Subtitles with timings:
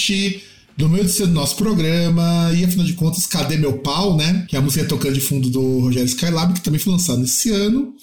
[0.00, 0.42] ouvinte,
[0.76, 4.46] do meio de ser do nosso programa, e afinal de contas, cadê meu pau, né?
[4.48, 7.50] Que é a música tocando de fundo do Rogério Skylab, que também foi lançado esse
[7.50, 7.94] ano.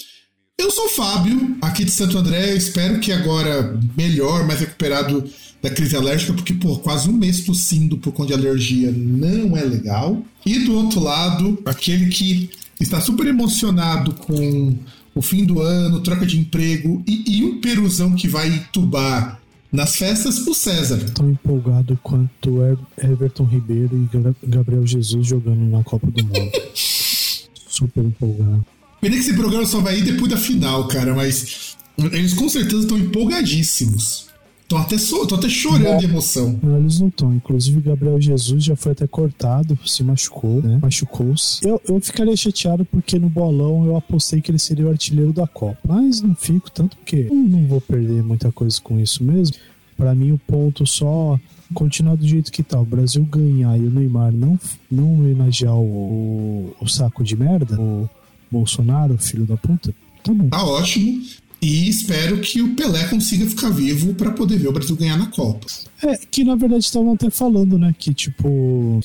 [0.59, 5.23] Eu sou o Fábio, aqui de Santo André, espero que agora melhor, mais recuperado
[5.61, 9.63] da crise alérgica, porque por quase um mês tossindo por conta de alergia não é
[9.63, 10.23] legal.
[10.45, 14.75] E do outro lado, aquele que está super emocionado com
[15.13, 19.39] o fim do ano, troca de emprego e, e um peruzão que vai tubar
[19.71, 20.97] nas festas, o César.
[21.13, 22.59] Tão empolgado quanto
[22.97, 26.51] Everton Ribeiro e Gabriel Jesus jogando na Copa do Mundo.
[27.67, 28.65] Super empolgado.
[28.99, 32.81] Pena que esse programa só vai ir depois da final, cara, mas eles com certeza
[32.81, 34.26] estão empolgadíssimos.
[34.67, 36.59] Tô até, so, tô até chorando de emoção.
[36.61, 37.33] Não, eles não estão.
[37.33, 40.77] Inclusive, Gabriel Jesus já foi até cortado, se machucou, né?
[40.81, 41.65] Machucou-se.
[41.65, 45.47] Eu, eu ficaria chateado porque no bolão eu apostei que ele seria o artilheiro da
[45.47, 45.79] Copa.
[45.87, 49.55] Mas não fico, tanto porque não, não vou perder muita coisa com isso mesmo.
[49.95, 51.39] Para mim, o ponto só
[51.73, 52.77] continuar do jeito que tá.
[52.79, 54.59] O Brasil ganhar e o Neymar não,
[54.91, 58.09] não homenagear o, o, o saco de merda, o
[58.51, 60.49] Bolsonaro, filho da puta, tá bom.
[60.49, 61.21] Tá ótimo.
[61.61, 65.27] E espero que o Pelé consiga ficar vivo para poder ver o Brasil ganhar na
[65.27, 65.65] Copa.
[66.03, 67.93] É, que na verdade estavam até falando, né?
[67.97, 68.99] Que tipo.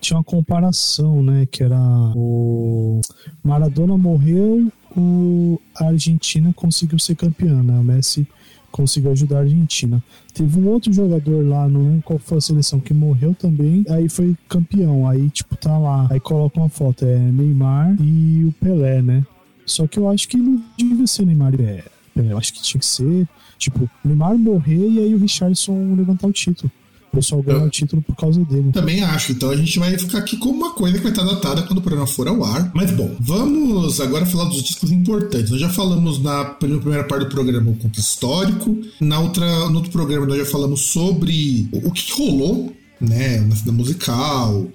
[0.00, 1.46] tinha uma comparação, né?
[1.50, 1.78] Que era
[2.16, 3.00] o
[3.44, 7.78] Maradona morreu, o, a Argentina conseguiu ser campeã, né?
[7.78, 8.26] O Messi
[8.70, 10.02] conseguiu ajudar a Argentina.
[10.32, 14.08] Teve um outro jogador lá, não lembro qual foi a seleção, que morreu também, aí
[14.08, 15.06] foi campeão.
[15.06, 16.08] Aí, tipo, tá lá.
[16.10, 19.24] Aí coloca uma foto, é Neymar e o Pelé, né?
[19.66, 21.84] Só que eu acho que não devia ser Neymar e é,
[22.16, 23.28] Eu acho que tinha que ser,
[23.58, 26.70] tipo, Neymar morrer e aí o Richardson levantar o título.
[27.12, 28.72] O pessoal ganhar o título por causa dele.
[28.72, 29.32] Também acho.
[29.32, 31.82] Então a gente vai ficar aqui com uma coisa que vai estar datada quando o
[31.82, 32.70] programa for ao ar.
[32.74, 35.50] Mas bom, vamos agora falar dos discos importantes.
[35.50, 38.78] Nós já falamos na primeira parte do programa o conto histórico.
[38.98, 43.76] Na outra, no outro programa nós já falamos sobre o que rolou, né, na cidade
[43.76, 44.68] musical,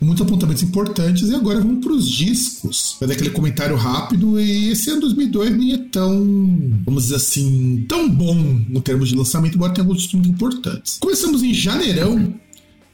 [0.00, 1.28] muitos apontamentos importantes.
[1.28, 2.96] E agora vamos para os discos.
[3.00, 4.40] Dar aquele comentário rápido.
[4.40, 6.14] E esse ano 2002 nem é tão,
[6.84, 8.34] vamos dizer assim, tão bom
[8.68, 10.98] no termos de lançamento, embora tenha alguns muito importantes.
[11.00, 12.34] Começamos em janeirão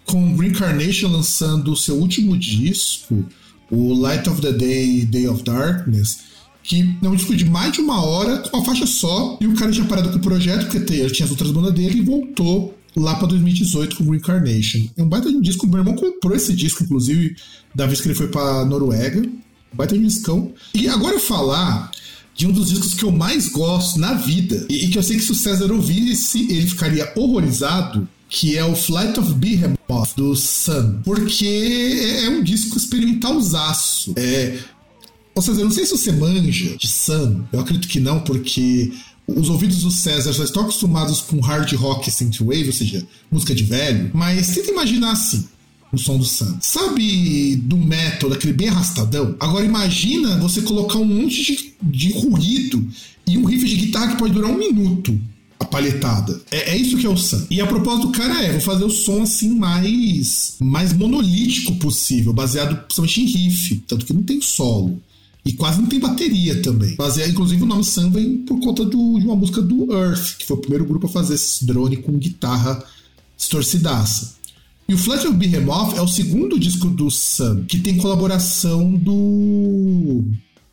[0.06, 3.25] com Reincarnation lançando o seu último disco,
[3.70, 7.81] o Light of the Day, Day of Darkness que é um disco de mais de
[7.81, 10.81] uma hora, com uma faixa só, e o cara tinha parado com o projeto, porque
[10.81, 14.88] tinha as outras bandas dele, e voltou lá para 2018 com Reincarnation.
[14.97, 17.37] É um baita de um disco, meu irmão comprou esse disco, inclusive,
[17.75, 19.21] da vez que ele foi para Noruega.
[19.21, 20.53] Um baita de um discão.
[20.72, 21.91] E agora falar
[22.34, 25.22] de um dos discos que eu mais gosto na vida, e, que eu sei que
[25.22, 31.00] se o César ouvisse, ele ficaria horrorizado, que é o Flight of Behemoth, do Sun.
[31.05, 34.12] Porque é, é um disco experimentalzaço.
[34.16, 34.59] É,
[35.34, 38.93] ou seja, eu não sei se você manja de Sun, eu acredito que não, porque
[39.27, 43.65] os ouvidos do César já estão acostumados com hard rock synthwave, ou seja, música de
[43.65, 45.49] velho, mas tenta imaginar assim
[45.93, 46.59] o som do Sam.
[46.61, 49.37] Sabe do metal, daquele bem arrastadão?
[49.39, 52.87] Agora imagina você colocar um monte de, de ruído
[53.26, 55.19] e um riff de guitarra que pode durar um minuto
[55.59, 56.41] a palhetada.
[56.50, 57.47] É, é, isso que é o Sam.
[57.50, 62.32] E a propósito do cara é, vou fazer o som assim mais mais monolítico possível,
[62.32, 65.00] baseado principalmente em riff, tanto que não tem solo.
[65.44, 66.94] E quase não tem bateria também.
[66.99, 70.38] Mas, é, inclusive, o nome Sun vem por conta do, de uma música do Earth,
[70.38, 72.82] que foi o primeiro grupo a fazer esse drone com guitarra
[73.37, 74.37] distorcidaça.
[74.88, 80.25] E o Flat of Behemoth é o segundo disco do Sun, que tem colaboração do,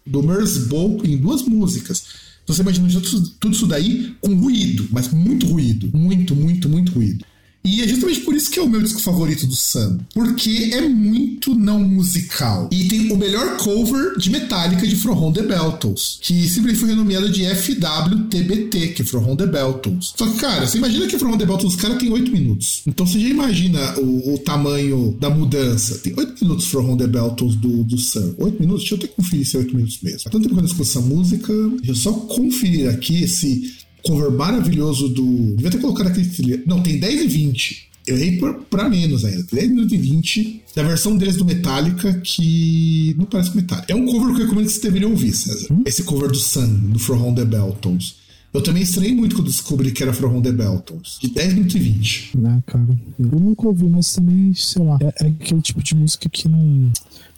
[0.05, 2.03] do Merzbow em duas músicas.
[2.43, 3.01] Então você imagina
[3.39, 5.89] tudo isso daí com ruído, mas muito ruído.
[5.97, 7.25] Muito, muito, muito ruído.
[7.63, 9.99] E é justamente por isso que é o meu disco favorito do Sam.
[10.13, 12.69] Porque é muito não musical.
[12.71, 16.17] E tem o melhor cover de Metallica de From the Beltons.
[16.21, 20.13] Que simplesmente foi renomeado de FWTBT, que é From the Beltons.
[20.15, 22.81] Só que, cara, você imagina que From the Beltons, os caras tem 8 minutos.
[22.87, 25.99] Então você já imagina o, o tamanho da mudança.
[25.99, 28.33] Tem 8 minutos From the Beltons do, do Sam.
[28.37, 28.81] 8 minutos?
[28.81, 30.21] Deixa eu até conferir se é 8 minutos mesmo.
[30.25, 31.53] Há tanto tempo que eu não essa música.
[31.77, 35.55] Deixa eu só conferir aqui esse cover maravilhoso do.
[35.55, 36.63] Devia ter colocado aquele trilha.
[36.65, 37.91] Não, tem 10 e 20.
[38.07, 39.45] Eu errei pra, pra menos ainda.
[39.51, 43.91] 10 minutos e 20 da versão deles do Metallica, que não parece Metallica.
[43.91, 45.71] É um cover que eu recomendo que você deveria ouvir, César.
[45.71, 45.83] Hum?
[45.85, 48.21] Esse cover do Sun, do From the Beltons.
[48.53, 51.19] Eu também estranhei muito quando descobri que era From the Beltons.
[51.21, 52.37] De 10 minutos e 20.
[52.37, 52.85] Né, cara.
[53.17, 54.97] Eu nunca ouvi, mas também, sei lá.
[54.99, 56.91] É, é aquele tipo de música que não.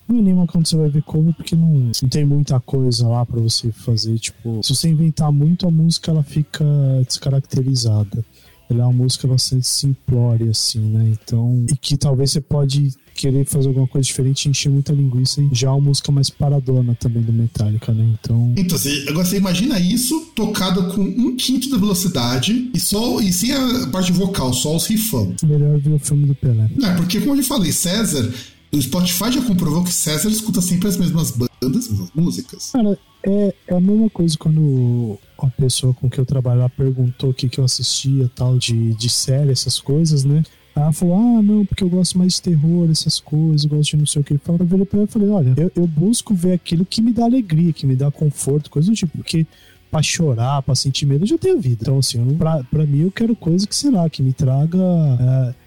[0.08, 3.40] Não anima quando você vai ver cover, porque não, não tem muita coisa lá para
[3.40, 4.18] você fazer.
[4.20, 6.66] Tipo, se você inventar muito a música, ela fica
[7.06, 8.24] descaracterizada.
[8.70, 11.12] Ela é uma música bastante simplória, assim, né?
[11.12, 11.66] Então.
[11.72, 15.68] E que talvez você pode querer fazer alguma coisa diferente, encher muita linguiça e já
[15.68, 18.16] é uma música mais paradona também do Metallica, né?
[18.20, 18.54] Então.
[18.58, 23.32] Então, você, agora você imagina isso tocado com um quinto da velocidade e só e
[23.32, 25.36] sem a parte vocal, só os rifão.
[25.44, 26.70] Melhor ver o filme do Pelé.
[26.76, 28.34] Não, é porque, como eu já falei, César
[28.74, 32.72] o Spotify já comprovou que César escuta sempre as mesmas bandas, as mesmas músicas.
[32.72, 37.34] Cara, é, é a mesma coisa quando a pessoa com que eu trabalhava perguntou o
[37.34, 40.44] que, que eu assistia, tal, de, de série, essas coisas, né?
[40.76, 43.98] Ela falou, ah, não, porque eu gosto mais de terror, essas coisas, eu gosto de
[43.98, 44.34] não sei o que.
[44.34, 47.26] Eu virei pra ela e falei, olha, eu, eu busco ver aquilo que me dá
[47.26, 49.46] alegria, que me dá conforto, coisa do tipo, porque
[49.92, 51.78] pra chorar, pra sentir medo, eu já tenho vida.
[51.84, 54.80] Então, assim, eu, pra, pra mim, eu quero coisa que, sei lá, que me traga...
[54.80, 55.63] É,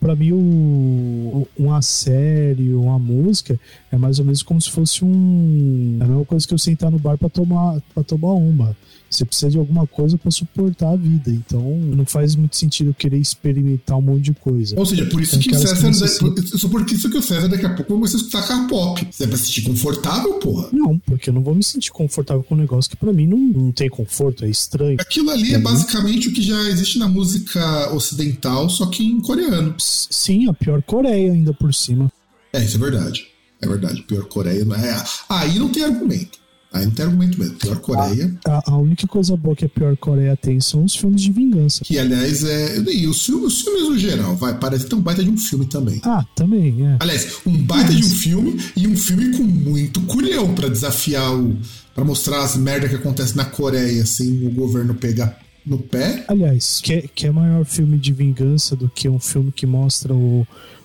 [0.00, 3.60] para mim, o, uma série, uma música,
[3.92, 5.98] é mais ou menos como se fosse um.
[6.00, 8.74] É a mesma coisa que eu sentar no bar para tomar, pra tomar uma.
[9.14, 11.30] Você precisa de alguma coisa para suportar a vida.
[11.30, 14.78] Então, não faz muito sentido eu querer experimentar um monte de coisa.
[14.78, 16.34] Ou seja, por isso então, que o César.
[16.34, 19.06] Que só por isso que o César daqui a pouco começa a escutar K-pop.
[19.10, 20.68] Você é pra se sentir confortável, porra?
[20.72, 23.38] Não, porque eu não vou me sentir confortável com um negócio que para mim não,
[23.38, 24.96] não tem conforto, é estranho.
[25.00, 29.20] Aquilo ali é, é basicamente o que já existe na música ocidental, só que em
[29.20, 29.74] coreano.
[29.78, 32.10] Sim, a pior Coreia ainda por cima.
[32.52, 33.26] É, isso é verdade.
[33.60, 34.02] É verdade.
[34.02, 35.04] Pior Coreia não é.
[35.28, 36.43] Aí não tem argumento.
[36.74, 37.54] Aí não tem argumento mesmo.
[37.54, 38.34] Pior Coreia.
[38.44, 41.84] A, a, única coisa boa que a pior Coreia tem são os filmes de vingança.
[41.84, 42.78] Que, aliás, é.
[42.78, 44.58] E os filmes, os filmes no geral, vai.
[44.58, 46.00] Parece ter um baita de um filme também.
[46.02, 46.96] Ah, também, é.
[46.98, 51.56] Aliás, um baita de um filme e um filme com muito culhão para desafiar o.
[51.94, 56.24] para mostrar as merdas que acontecem na Coreia sem o governo pegar no pé.
[56.26, 60.44] Aliás, que, que é maior filme de vingança do que um filme que mostra o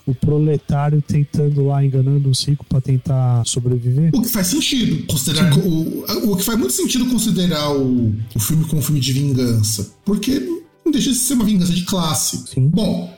[0.10, 4.12] o proletário tentando lá enganando os ricos para tentar sobreviver.
[4.14, 5.06] O que faz sentido.
[5.06, 9.14] Considerar o, o que faz muito sentido considerar o, o filme como um filme de
[9.14, 9.92] vingança.
[10.04, 10.40] Porque
[10.84, 12.44] não deixa de ser uma vingança de classe.
[12.48, 12.68] Sim.
[12.70, 13.16] Bom.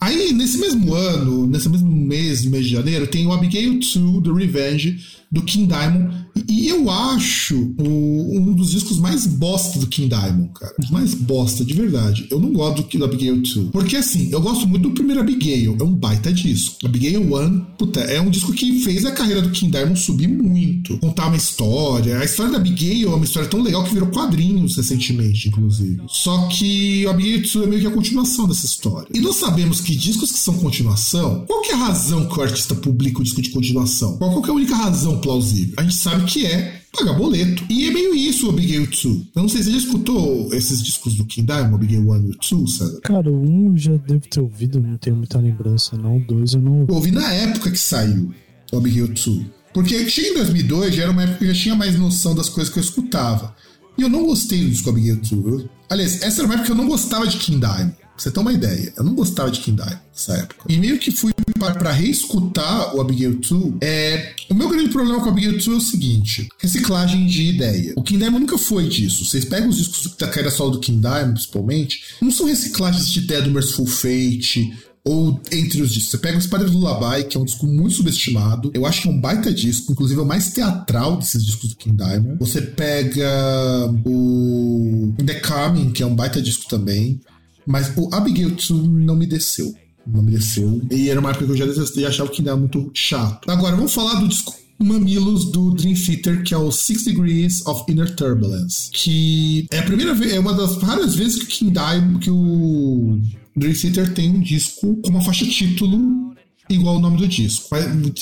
[0.00, 4.32] Aí, nesse mesmo ano, nesse mesmo mês, mês de janeiro, tem o Abigail 2 The
[4.32, 4.98] Revenge,
[5.30, 6.28] do King Diamond.
[6.48, 10.74] E eu acho o, um dos discos mais bosta do King Diamond, cara.
[10.90, 12.26] Mais bosta, de verdade.
[12.30, 13.70] Eu não gosto do, do Abigail 2.
[13.70, 15.76] Porque assim, eu gosto muito do primeiro Abigail.
[15.78, 16.86] É um baita disco.
[16.86, 20.96] Abigail 1, puta, é um disco que fez a carreira do King Diamond subir muito.
[20.98, 22.18] Contar uma história.
[22.18, 26.00] A história da Abigail é uma história tão legal que virou quadrinhos recentemente, inclusive.
[26.08, 29.08] Só que o Abigail 2 é meio que a continuação dessa história.
[29.12, 32.42] E nós sabemos que discos que são continuação, qual que é a razão que o
[32.42, 34.16] artista publica o disco de continuação?
[34.16, 35.74] Qual, que é a única razão plausível.
[35.76, 37.64] A gente sabe que é pagar boleto.
[37.68, 39.04] E é meio isso o Abigail 2.
[39.04, 42.36] Eu não sei se você já escutou esses discos do King Diamond, Abigail 1 e
[42.50, 43.00] 2, César?
[43.02, 46.16] Cara, o 1 já devo ter ouvido, não tenho muita lembrança, não.
[46.16, 46.90] O 2 eu não ouvi.
[46.90, 48.32] Eu ouvi na época que saiu
[48.72, 49.46] o Abigail 2.
[49.72, 52.48] Porque chega em 2002, já era uma época que eu já tinha mais noção das
[52.48, 53.54] coisas que eu escutava.
[53.96, 55.66] E eu não gostei do disco Abigail 2.
[55.90, 57.94] Aliás, essa era uma época que eu não gostava de King Diamond.
[58.18, 60.64] Você ter uma ideia, eu não gostava de Kindai nessa época.
[60.68, 63.74] E meio que fui para reescutar o Abigail 2.
[63.80, 64.34] É...
[64.50, 67.92] O meu grande problema com o Abigail 2 é o seguinte: reciclagem de ideia.
[67.96, 69.24] O King Diamond nunca foi disso.
[69.24, 73.20] Vocês pegam os discos da carreira solo do King Diamond, principalmente, não são reciclagens de
[73.20, 74.72] ideia do Merciful Fate,
[75.04, 76.10] ou entre os discos.
[76.10, 78.70] Você pega o Spider Lullaby, que é um disco muito subestimado.
[78.74, 81.76] Eu acho que é um baita disco, inclusive é o mais teatral desses discos do
[81.76, 82.36] King Diamond.
[82.38, 87.20] Você pega o The Coming, que é um baita disco também.
[87.68, 89.74] Mas o Abigail 2 não me desceu.
[90.06, 90.80] Não me desceu.
[90.90, 93.48] E era uma época que eu já detestei e achava que era muito chato.
[93.50, 97.84] Agora, vamos falar do disco Mamilos do Dream Theater, que é o Six Degrees of
[97.92, 98.90] Inner Turbulence.
[98.90, 103.20] Que é a primeira vez, é uma das raras vezes que o Diamond, que o
[103.54, 106.34] Dream Theater tem um disco com uma faixa título
[106.70, 107.68] igual ao nome do disco.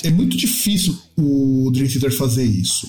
[0.03, 2.87] É muito difícil o Dream Theater fazer isso.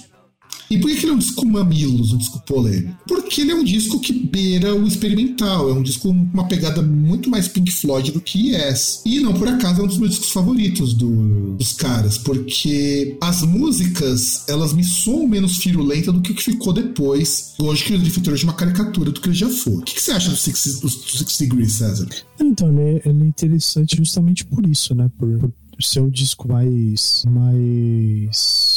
[0.70, 2.98] E por que ele é um disco mamilos, um disco polêmico?
[3.06, 6.82] Porque ele é um disco que beira o experimental, é um disco com uma pegada
[6.82, 9.02] muito mais Pink Floyd do que Yes.
[9.04, 13.42] E não por acaso é um dos meus discos favoritos do, dos caras, porque as
[13.42, 17.54] músicas, elas me soam menos firulenta do que o que ficou depois.
[17.58, 19.74] Hoje que o Theater é uma caricatura do que ele já foi.
[19.74, 22.08] O que, que você acha do Six, do Six Degrees, César?
[22.40, 25.10] Então, ele é, ele é interessante justamente por isso, né?
[25.18, 27.24] Por, por ser um disco mais.
[27.28, 28.67] mais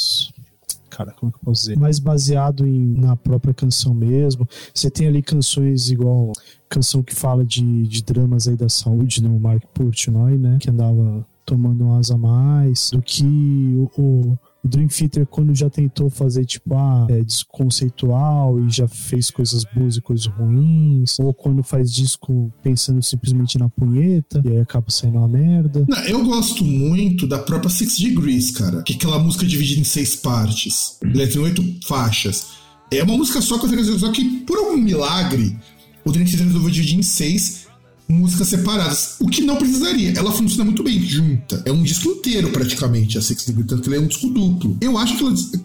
[1.05, 1.79] cara, como que eu posso dizer?
[1.79, 4.47] Mais baseado em, na própria canção mesmo.
[4.73, 6.31] Você tem ali canções igual
[6.69, 10.57] canção que fala de, de dramas aí da saúde no Mark Portnoy, né?
[10.59, 15.69] Que andava tomando um asa mais, do que o, o o Dream Theater, quando já
[15.69, 21.19] tentou fazer, tipo, ah, é, disco conceitual e já fez coisas boas e coisas ruins,
[21.19, 25.85] ou quando faz disco pensando simplesmente na punheta, e aí acaba saindo uma merda.
[25.87, 29.83] Não, eu gosto muito da própria Six Degrees, cara, que é aquela música dividida em
[29.83, 30.97] seis partes.
[31.03, 32.47] Ela tem oito faixas.
[32.91, 35.57] É uma música só, só que, por algum milagre,
[36.05, 37.67] o Dream Theater resolveu dividir em seis
[38.11, 40.13] músicas separadas, o que não precisaria.
[40.17, 41.61] Ela funciona muito bem junta.
[41.65, 44.77] É um disco inteiro, praticamente, a Six Degrees, tanto que ele é um disco duplo.
[44.81, 45.17] Eu acho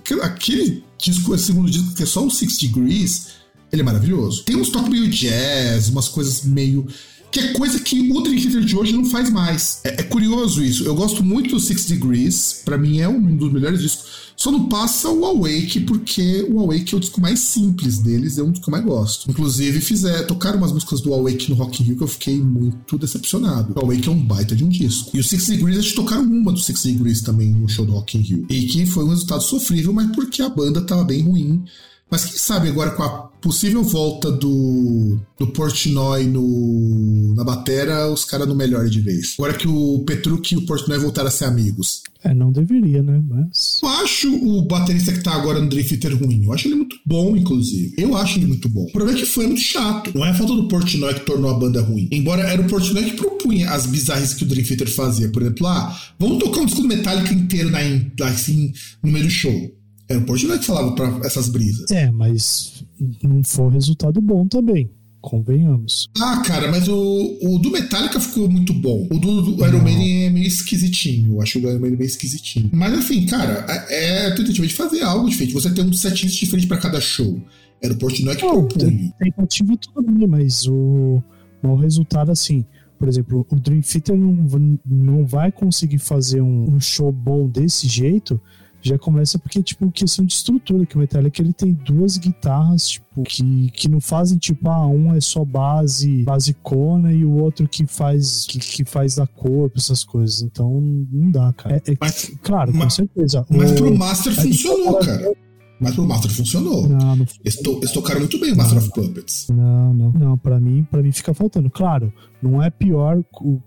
[0.03, 3.27] que ela, aquele disco, esse segundo disco, que é só o Six Degrees,
[3.73, 4.45] ele é maravilhoso.
[4.45, 6.87] Tem uns toques meio jazz, umas coisas meio
[7.31, 9.81] que é coisa que o Dream Theater de hoje não faz mais.
[9.85, 10.85] É, é, curioso isso.
[10.85, 14.26] Eu gosto muito do Six Degrees, para mim é um dos melhores discos.
[14.37, 18.43] Só não passa o Awake, porque o Awake é o disco mais simples deles, é
[18.43, 19.31] um dos que eu mais gosto.
[19.31, 22.99] Inclusive, fizer, tocaram umas músicas do Awake no Rock in Rio que eu fiquei muito
[22.99, 23.73] decepcionado.
[23.75, 25.11] O Awake é um baita de um disco.
[25.17, 28.19] E o Six Degrees, eles tocaram uma do Six Degrees também no show do Rock
[28.19, 28.47] in Rio.
[28.51, 31.65] E que foi um resultado sofrível, mas porque a banda tava bem ruim.
[32.11, 33.09] Mas quem sabe agora com a
[33.41, 39.35] possível volta do, do Portnoy no, na batera, os caras não melhorem de vez.
[39.39, 42.03] Agora que o Petruk e o Portnoy voltaram a ser amigos.
[42.27, 43.23] É, não deveria, né?
[43.25, 43.79] Mas.
[43.83, 46.45] Eu acho o baterista que tá agora no Dream Theater ruim.
[46.45, 47.95] Eu acho ele muito bom, inclusive.
[47.97, 48.83] Eu acho ele muito bom.
[48.83, 50.11] O problema é que foi muito chato.
[50.13, 52.09] Não é a falta do Portnoy que tornou a banda ruim.
[52.11, 55.29] Embora era o Portnoy que propunha as bizarras que o Dream Theater fazia.
[55.31, 57.79] Por exemplo, ah, vamos tocar um disco metálico inteiro na,
[58.27, 58.73] assim,
[59.05, 59.71] no meio do show.
[60.09, 61.89] Era o Portnoy que falava pra essas brisas.
[61.93, 62.85] É, mas
[63.23, 64.91] não foi um resultado bom também.
[65.27, 66.09] Convenhamos.
[66.21, 69.09] Ah, cara, mas o, o do Metallica ficou muito bom.
[69.11, 71.35] O do, do Iron Maiden é meio esquisitinho.
[71.35, 72.71] Eu acho o do Iron Maiden é meio esquisitinho.
[72.73, 75.53] Mas enfim, cara, é, é tentativa de fazer algo diferente.
[75.53, 77.43] Você tem um setlist diferente para cada show.
[77.83, 79.13] Era o Portnoy que não, propunha.
[79.19, 81.21] Tentativa tudo bem, mas o,
[81.61, 82.65] o resultado, assim,
[82.97, 87.89] por exemplo, o Dream Theater não, não vai conseguir fazer um, um show bom desse
[87.89, 88.41] jeito
[88.89, 93.23] já começa porque, tipo, questão de estrutura, que o Metallica ele tem duas guitarras, tipo,
[93.23, 97.87] que, que não fazem, tipo, ah, um é só base, basicona e o outro que
[97.87, 100.43] faz, que, que faz da corpo, essas coisas.
[100.43, 101.77] Então, não dá, cara.
[101.77, 103.47] É, é mas, claro, mas, com certeza.
[103.49, 105.46] Mas o, pro Master funcionou, cara.
[105.79, 106.89] Mas pro Master funcionou.
[106.89, 109.49] Não, não eles, to, eles, tocaram muito bem o Master of Puppets.
[109.51, 110.13] Não, não.
[110.13, 111.71] Não, pra mim, pra mim fica faltando.
[111.71, 113.23] Claro, não é pior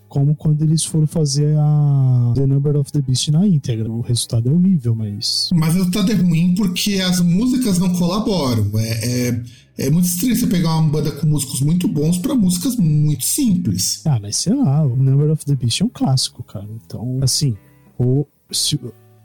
[0.07, 3.91] como quando eles foram fazer a The Number of the Beast na íntegra.
[3.91, 5.49] O resultado é horrível, mas.
[5.53, 8.71] Mas o resultado é ruim porque as músicas não colaboram.
[8.79, 9.43] É, é,
[9.77, 14.01] é muito estranho você pegar uma banda com músicos muito bons para músicas muito simples.
[14.05, 16.67] Ah, mas sei lá, o Number of the Beast é um clássico, cara.
[16.85, 17.55] Então, assim,
[17.99, 18.25] o.
[18.51, 18.79] Se,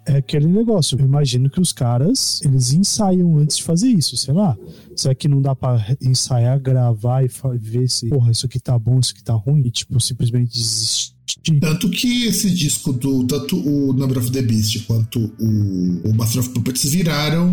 [0.07, 0.99] é aquele negócio.
[0.99, 4.57] Eu imagino que os caras, eles ensaiam antes de fazer isso, sei lá.
[4.97, 9.01] Será que não dá pra ensaiar, gravar e ver se, porra, isso aqui tá bom,
[9.01, 9.63] isso aqui tá ruim?
[9.65, 11.15] E, tipo, simplesmente desistir?
[11.61, 16.41] Tanto que esse disco do tanto o Number of the Beast quanto o, o Master
[16.41, 17.53] of Puppets viraram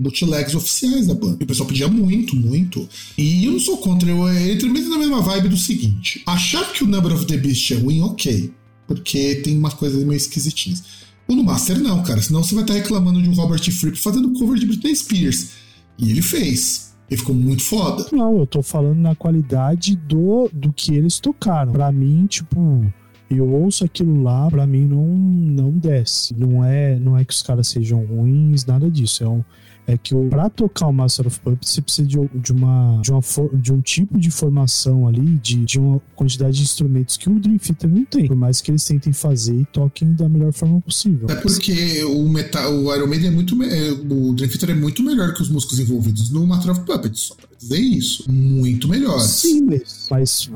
[0.00, 1.42] bootlegs oficiais da banda.
[1.42, 2.88] O pessoal pedia muito, muito.
[3.16, 6.84] E eu não sou contra, eu entro mesmo na mesma vibe do seguinte: achar que
[6.84, 8.52] o Number of the Beast é ruim, ok.
[8.86, 11.05] Porque tem umas coisas meio esquisitinhas.
[11.28, 12.22] O no Master não, cara.
[12.22, 15.52] Senão você vai estar reclamando de um Robert Fripp fazendo cover de Britney Spears.
[15.98, 16.94] E ele fez.
[17.10, 18.06] Ele ficou muito foda.
[18.12, 21.72] Não, eu tô falando na qualidade do, do que eles tocaram.
[21.72, 22.84] Pra mim, tipo,
[23.30, 26.34] eu ouço aquilo lá, pra mim não, não desce.
[26.34, 29.24] Não é, não é que os caras sejam ruins, nada disso.
[29.24, 29.44] É um,
[29.86, 33.20] é que para tocar o Master of Puppets você precisa de, de, uma, de, uma
[33.54, 37.58] de um tipo de formação ali, de, de uma quantidade de instrumentos que o Dream
[37.58, 41.28] Theater não tem, por mais que eles tentem fazer e toquem da melhor forma possível.
[41.30, 43.62] É porque o, metal, o Iron Maiden é muito.
[43.62, 47.20] É, o Dream Theater é muito melhor que os músicos envolvidos no Master of Puppets,
[47.20, 48.30] só pra dizer isso.
[48.30, 49.20] Muito melhor.
[49.20, 50.50] Sim, mas, mas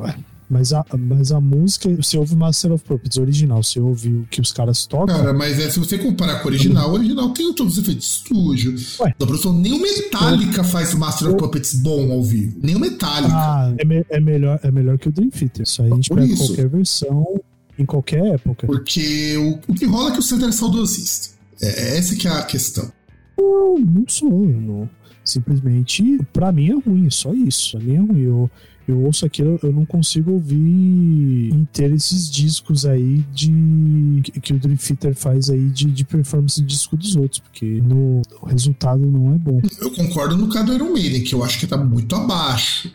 [0.51, 4.41] mas a, mas a música, você ouve Master of Puppets original, você ouve o que
[4.41, 5.17] os caras tocam.
[5.17, 8.05] Cara, mas é, se você comparar com o original, o original tem todos os efeitos
[8.05, 8.75] de estúdio.
[9.01, 9.15] Ué.
[9.17, 12.59] Da produção, nem o Metallica faz Master of Puppets bom ao vivo.
[12.61, 13.33] Nem o Metallica.
[13.33, 15.63] Ah, é, me, é, melhor, é melhor que o Dream Theater.
[15.63, 16.47] Isso aí a gente Por pega isso.
[16.49, 17.41] qualquer versão
[17.79, 18.67] em qualquer época.
[18.67, 21.35] Porque o, o que rola é que o Cedar é saudosista.
[21.63, 22.91] É, é essa que é a questão.
[23.39, 24.29] Não, não sou.
[24.47, 24.91] Não.
[25.25, 27.79] Simplesmente, pra mim é ruim, só isso.
[27.79, 28.23] Pra mim é ruim.
[28.23, 28.51] Eu,
[28.91, 34.77] eu ouço aquilo, eu não consigo ouvir inteiro esses discos aí de que o Dream
[34.77, 39.35] Theater faz aí de, de performance de disco dos outros, porque no, o resultado não
[39.35, 39.61] é bom.
[39.81, 42.93] Eu concordo no caso do Iron Maiden, que eu acho que tá muito abaixo.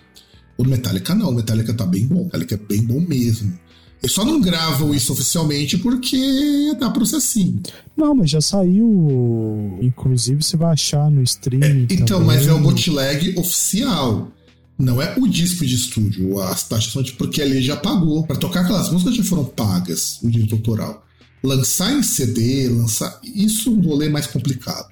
[0.57, 3.57] O Metallica não, o Metallica tá bem bom, o Metallica é bem bom mesmo.
[4.01, 7.59] Eles só não gravam isso oficialmente porque dá processinho.
[7.97, 9.79] Não, mas já saiu.
[9.81, 11.63] Inclusive você vai achar no stream.
[11.63, 14.31] É, então, mas é o bootleg oficial.
[14.77, 16.39] Não é o disco de estúdio.
[16.41, 18.25] As taxas são porque ele já pagou.
[18.25, 21.05] Para tocar aquelas músicas já foram pagas, o direito autoral.
[21.43, 23.19] Lançar em CD, lançar.
[23.23, 24.89] Isso é um rolê mais complicado.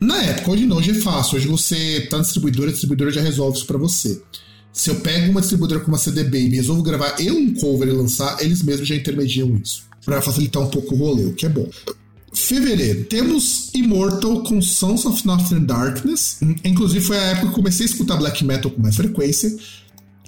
[0.00, 1.36] Na época, hoje não, hoje é fácil.
[1.36, 4.22] Hoje você tá na distribuidora, a distribuidora já resolve isso para você.
[4.72, 7.88] Se eu pego uma distribuidora como a CD Baby e resolvo gravar eu um cover
[7.88, 9.88] e lançar, eles mesmos já intermediam isso.
[10.04, 11.68] para facilitar um pouco o rolê, o que é bom.
[12.38, 16.38] Fevereiro, temos Immortal com Sons of Northern Darkness.
[16.64, 19.54] Inclusive foi a época que eu comecei a escutar black metal com mais frequência.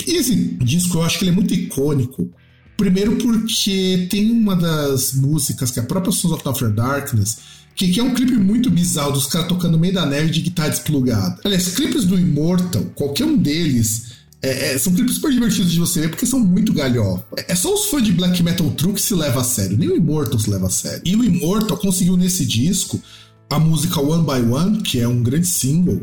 [0.07, 2.29] E esse disco eu acho que ele é muito icônico.
[2.77, 7.39] Primeiro porque tem uma das músicas, que é a própria Sons of Northern Darkness,
[7.77, 10.71] que, é um clipe muito bizarro dos caras tocando no meio da neve de guitarra
[10.71, 11.39] desplugada.
[11.45, 14.10] Aliás, clipes do Immortal, qualquer um deles,
[14.43, 17.25] é, é, são clipes super divertidos de você ver porque são muito galhofa.
[17.37, 19.89] É, é só os fãs de black metal true que se leva a sério, nem
[19.89, 21.03] o Immortal se leva a sério.
[21.05, 23.01] E o Immortal conseguiu nesse disco
[23.49, 26.01] a música One by One, que é um grande single,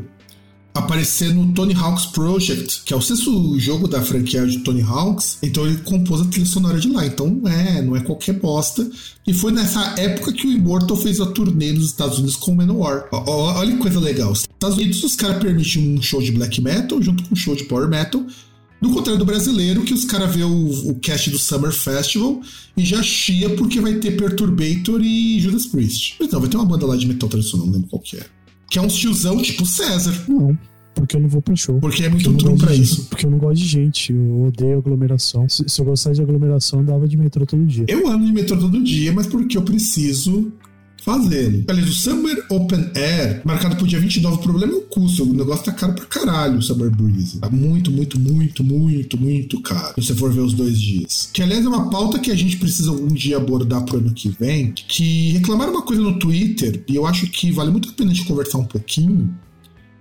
[0.80, 5.38] aparecer no Tony Hawk's Project, que é o sexto jogo da franquia de Tony Hawk's.
[5.42, 7.06] Então ele compôs a trilha sonora de lá.
[7.06, 8.90] Então não é, não é qualquer bosta.
[9.26, 12.56] E foi nessa época que o Immortal fez a turnê nos Estados Unidos com o
[12.56, 13.08] Manowar.
[13.12, 14.30] Olha que coisa legal.
[14.30, 17.56] Nos Estados Unidos os caras permitem um show de black metal junto com um show
[17.56, 18.26] de power metal.
[18.80, 22.42] No contrário do brasileiro, que os caras vê o, o cast do Summer Festival
[22.76, 26.16] e já chia porque vai ter Perturbator e Judas Priest.
[26.22, 28.26] Então, vai ter uma banda lá de metal tradicional, não lembro qual que é.
[28.70, 30.26] Que é um tiozão tipo César.
[30.28, 30.58] Não.
[30.94, 31.80] Porque eu não vou pro show.
[31.80, 33.06] Porque é muito true pra isso.
[33.06, 34.12] Porque eu não gosto de gente.
[34.12, 35.48] Eu odeio aglomeração.
[35.48, 37.86] Se, se eu gostasse de aglomeração, eu dava de metrô todo dia.
[37.88, 40.52] Eu ando de metrô todo dia, mas porque eu preciso
[41.08, 41.64] fazê-lo.
[41.70, 45.24] Aliás, o Summer Open Air, marcado pro dia 29, o problema é o custo.
[45.24, 47.40] O negócio tá caro pra caralho, o Summer Breeze.
[47.40, 49.94] Tá muito, muito, muito, muito, muito caro.
[49.96, 51.30] Se você for ver os dois dias.
[51.32, 54.28] Que, aliás, é uma pauta que a gente precisa algum dia abordar pro ano que
[54.38, 54.74] vem.
[54.74, 58.14] Que reclamaram uma coisa no Twitter, e eu acho que vale muito a pena a
[58.14, 59.34] gente conversar um pouquinho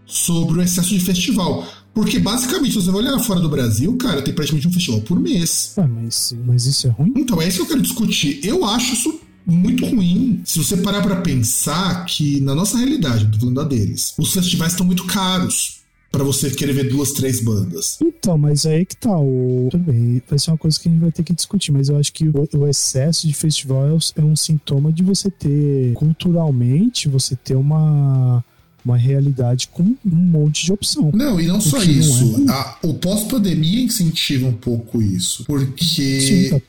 [0.04, 1.64] sobre o excesso de festival.
[1.94, 5.18] Porque basicamente, se você vai olhar fora do Brasil, cara, tem praticamente um festival por
[5.18, 5.72] mês.
[5.76, 7.12] Ah, mas, mas isso é ruim?
[7.16, 8.40] Então, é isso que eu quero discutir.
[8.42, 10.42] Eu acho isso muito ruim.
[10.44, 14.32] Se você parar para pensar que na nossa realidade, eu tô falando da deles, os
[14.32, 15.76] festivais estão muito caros
[16.10, 17.98] para você querer ver duas, três bandas.
[18.00, 19.16] Então, mas aí que tá.
[19.16, 19.68] O...
[19.70, 21.96] Tudo bem, vai ser uma coisa que a gente vai ter que discutir, mas eu
[21.96, 27.36] acho que o, o excesso de festival é um sintoma de você ter, culturalmente, você
[27.36, 28.42] ter uma
[28.84, 31.10] uma realidade com um monte de opção.
[31.12, 32.38] Não, e não só isso.
[32.38, 32.56] Não é...
[32.56, 35.44] a, o pós-pandemia incentiva um pouco isso.
[35.44, 36.20] Porque.
[36.20, 36.60] Sim, tá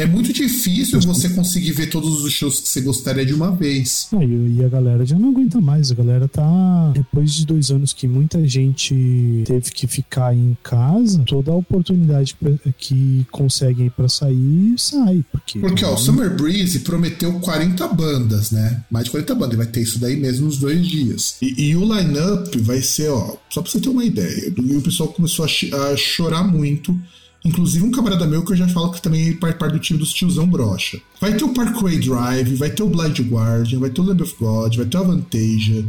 [0.00, 4.08] é muito difícil você conseguir ver todos os shows que você gostaria de uma vez.
[4.12, 5.90] Ah, e a galera já não aguenta mais.
[5.90, 6.92] A galera tá.
[6.94, 12.36] Depois de dois anos que muita gente teve que ficar em casa, toda a oportunidade
[12.78, 15.24] que conseguem pra sair, sai.
[15.30, 18.82] Porque, porque ó, o Summer Breeze prometeu 40 bandas, né?
[18.90, 19.54] Mais de 40 bandas.
[19.54, 21.36] E vai ter isso daí mesmo nos dois dias.
[21.42, 24.52] E, e o line-up vai ser, ó, só pra você ter uma ideia.
[24.56, 25.48] E o pessoal começou a,
[25.92, 26.98] a chorar muito
[27.44, 30.12] Inclusive um camarada meu que eu já falo que também é parte do time dos
[30.12, 31.00] tiozão brocha.
[31.20, 34.34] Vai ter o Parkway Drive, vai ter o Blind Guardian, vai ter o Lamb of
[34.38, 35.84] God, vai ter o Avantasia,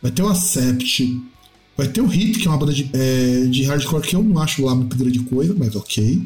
[0.00, 1.22] vai ter o Accept,
[1.76, 4.40] vai ter o Hit, que é uma banda de, é, de hardcore que eu não
[4.40, 6.22] acho lá muito grande coisa, mas ok.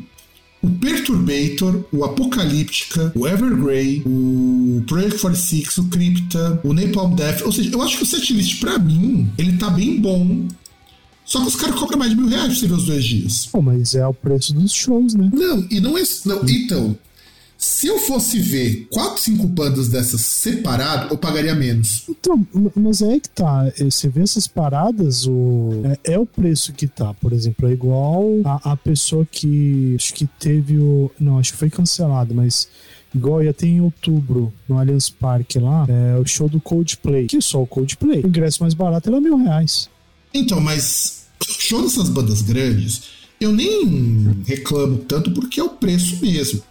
[0.60, 7.42] O Perturbator, o Apocalíptica, o Evergrey, o Project 46, o Crypta, o Napalm Death.
[7.42, 10.48] Ou seja, eu acho que o setlist, pra mim, ele tá bem bom.
[11.28, 13.46] Só que os caras cobram mais de mil reais pra você ver os dois dias.
[13.52, 15.28] Pô, mas é o preço dos shows, né?
[15.30, 16.02] Não, e não é.
[16.24, 16.96] Não, então,
[17.58, 22.04] se eu fosse ver quatro, cinco bandas dessas separado, eu pagaria menos.
[22.08, 23.70] Então, mas é aí que tá.
[23.78, 27.12] É, você vê essas paradas, o, é, é o preço que tá.
[27.12, 31.10] Por exemplo, é igual a, a pessoa que acho que teve o.
[31.20, 32.66] Não, acho que foi cancelado, mas
[33.14, 37.26] igual ia ter em outubro no Allianz Parque lá, é o show do Coldplay.
[37.26, 38.22] Que só o Coldplay.
[38.22, 39.90] O ingresso mais barato era mil reais.
[40.32, 41.17] Então, mas
[41.58, 43.02] show dessas bandas grandes,
[43.40, 46.62] eu nem reclamo tanto porque é o preço mesmo.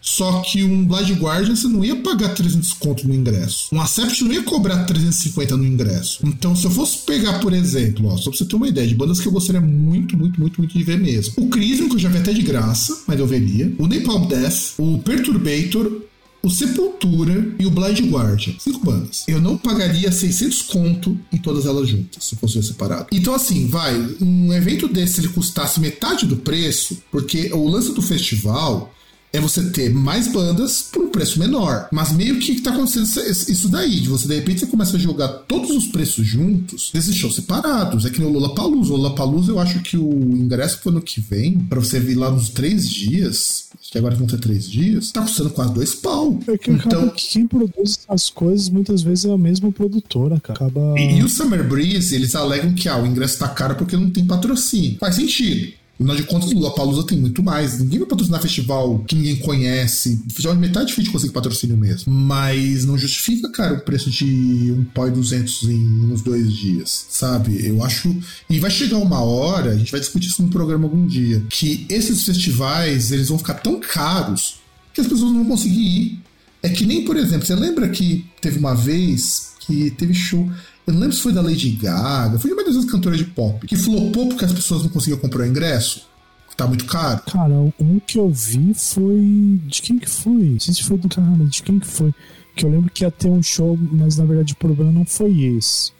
[0.00, 3.68] Só que um Blind Guardian você não ia pagar 300 conto no ingresso.
[3.70, 6.20] Um Accept não ia cobrar 350 no ingresso.
[6.24, 8.94] Então, se eu fosse pegar, por exemplo, ó, só pra você ter uma ideia, de
[8.94, 11.34] bandas que eu gostaria muito, muito, muito, muito de ver mesmo.
[11.36, 13.72] O Crism, que eu já vi até de graça, mas eu veria.
[13.78, 16.02] O Napalm Death, o Perturbator,
[16.42, 18.54] o Sepultura e o Blind Guardian.
[18.58, 19.24] Cinco bandas.
[19.28, 23.06] Eu não pagaria 600 conto em todas elas juntas, se fosse separado.
[23.12, 28.02] Então, assim, vai, um evento desse ele custasse metade do preço, porque o lance do
[28.02, 28.92] festival
[29.32, 31.88] é você ter mais bandas por um preço menor.
[31.92, 35.28] Mas meio que tá acontecendo isso daí, de você de repente você começa a jogar
[35.28, 38.04] todos os preços juntos desses shows separados.
[38.04, 38.92] É que no Lula Palusa.
[38.92, 42.16] O Lula Palusa eu acho que o ingresso pro ano que vem, para você vir
[42.16, 46.38] lá nos três dias, que agora vão ter três dias, tá custando quase dois pau.
[46.46, 50.64] É que então, que quem produz as coisas muitas vezes é a mesma produtora, cara.
[50.64, 50.98] Acaba...
[50.98, 54.10] E, e o Summer Breeze, eles alegam que ah, o ingresso tá caro porque não
[54.10, 54.96] tem patrocínio.
[54.98, 55.79] Faz sentido.
[56.00, 57.78] Afinal de contas, o Lollapalooza tem muito mais.
[57.78, 60.18] Ninguém vai patrocinar festival que ninguém conhece.
[60.28, 62.10] Festival de metade é difícil conseguir patrocínio mesmo.
[62.10, 67.04] Mas não justifica, cara, o preço de um pó e 200 em uns dois dias,
[67.10, 67.66] sabe?
[67.66, 68.16] Eu acho...
[68.48, 71.84] E vai chegar uma hora, a gente vai discutir isso no programa algum dia, que
[71.90, 74.58] esses festivais, eles vão ficar tão caros
[74.94, 76.18] que as pessoas não vão conseguir ir.
[76.62, 80.50] É que nem, por exemplo, você lembra que teve uma vez que teve show...
[80.90, 83.64] Eu não lembro se foi da Lady Gaga, foi de uma dessas cantoras de pop,
[83.64, 86.08] que flopou porque as pessoas não conseguiam comprar o ingresso.
[86.56, 87.22] Tá muito caro.
[87.30, 89.60] Cara, um que eu vi foi.
[89.66, 90.32] De quem que foi?
[90.32, 92.12] Não sei se foi do cara, de quem que foi?
[92.54, 95.42] Que eu lembro que ia ter um show, mas na verdade o problema não foi
[95.42, 95.92] esse.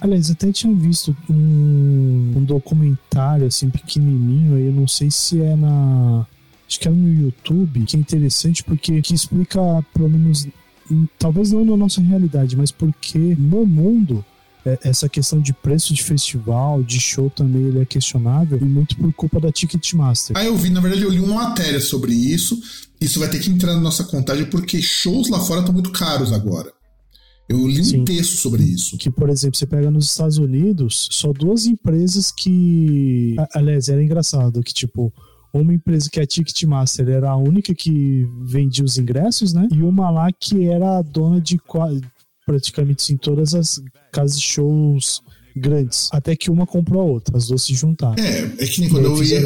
[0.00, 6.26] Aliás, até tinha visto um, um documentário assim pequenininho, eu não sei se é na
[6.66, 9.60] acho que era no YouTube, que é interessante porque que explica
[9.94, 10.48] pelo menos
[11.18, 14.24] talvez não na nossa realidade, mas porque no mundo
[14.64, 18.96] é, essa questão de preço de festival, de show também ele é questionável e muito
[18.96, 20.36] por culpa da Ticketmaster.
[20.36, 22.60] Ah, eu vi, na verdade eu li uma matéria sobre isso.
[23.00, 26.32] Isso vai ter que entrar na nossa contagem porque shows lá fora estão muito caros
[26.32, 26.72] agora.
[27.48, 28.00] Eu li Sim.
[28.00, 28.96] um texto sobre isso.
[28.98, 33.36] Que, por exemplo, você pega nos Estados Unidos, só duas empresas que.
[33.54, 35.12] Aliás, era engraçado que, tipo,
[35.56, 39.68] uma empresa que é a Ticketmaster era a única que vendia os ingressos, né?
[39.72, 41.58] E uma lá que era a dona de
[42.46, 43.80] praticamente em todas as
[44.12, 45.20] casas de shows
[45.56, 46.08] grandes.
[46.12, 48.22] Até que uma comprou a outra, as duas se juntaram.
[48.22, 49.40] É, é que nem quando eu, ia,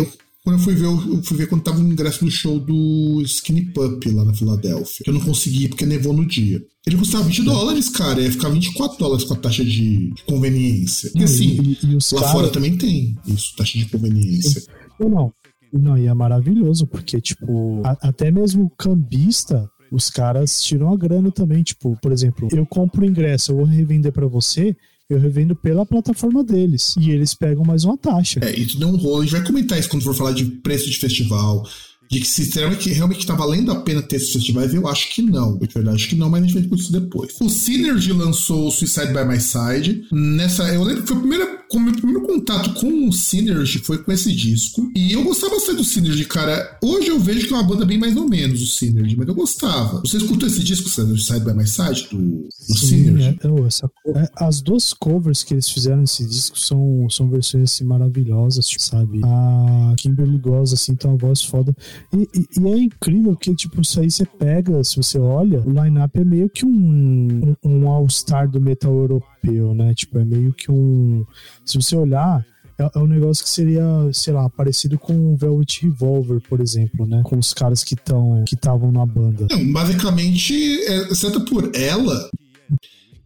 [0.44, 3.66] quando eu fui ver, eu fui ver quando tava o ingresso no show do Skinny
[3.66, 5.04] Pup lá na Filadélfia.
[5.04, 6.62] Que eu não consegui porque nevou no dia.
[6.86, 8.20] Ele custava 20 dólares, cara.
[8.20, 11.12] Ia ficar 24 dólares com a taxa de conveniência.
[11.14, 12.32] E assim, e, e lá cara...
[12.32, 14.62] fora também tem isso, taxa de conveniência.
[14.98, 15.32] Não, não.
[15.72, 20.96] Não, e é maravilhoso, porque, tipo, a, até mesmo o cambista, os caras tiram a
[20.96, 21.62] grana também.
[21.62, 24.76] Tipo, por exemplo, eu compro o ingresso, eu vou revender para você,
[25.08, 26.94] eu revendo pela plataforma deles.
[26.98, 28.40] E eles pegam mais uma taxa.
[28.42, 29.20] É, isso não rola.
[29.20, 31.64] A gente vai comentar isso quando for falar de preço de festival,
[32.10, 35.22] de que se que realmente está valendo a pena ter esses festivais, eu acho que
[35.22, 35.56] não.
[35.56, 37.36] De verdade, acho que não, mas a gente vai discutir isso depois.
[37.40, 40.06] O Synergy lançou o Suicide by My Side.
[40.10, 43.98] Nessa, eu lembro que foi o primeiro, o meu primeiro contato com o Synergy foi
[43.98, 44.90] com esse disco.
[44.96, 46.78] E eu gostava bastante do Synergy, cara.
[46.82, 49.34] Hoje eu vejo que é uma banda bem mais ou menos o Synergy, mas eu
[49.34, 50.00] gostava.
[50.00, 53.38] Você escutou esse disco, Suicide by My Side, do, do Sim, Synergy?
[53.40, 57.84] É, essa, é, as duas covers que eles fizeram nesse disco são, são versões assim,
[57.84, 59.20] maravilhosas, tipo, sabe?
[59.22, 61.72] A Kimberly Goss, assim, tem uma voz foda.
[62.12, 65.70] E, e, e, é incrível que, tipo, isso aí você pega, se você olha, o
[65.70, 69.94] line-up é meio que um, um, um all-star do metal europeu, né?
[69.94, 71.24] Tipo, é meio que um.
[71.64, 72.44] Se você olhar,
[72.78, 77.06] é, é um negócio que seria, sei lá, parecido com o Velvet Revolver, por exemplo,
[77.06, 77.22] né?
[77.24, 79.46] Com os caras que estão que estavam na banda.
[79.50, 80.54] Não, basicamente,
[80.86, 82.30] é, exceto por ela,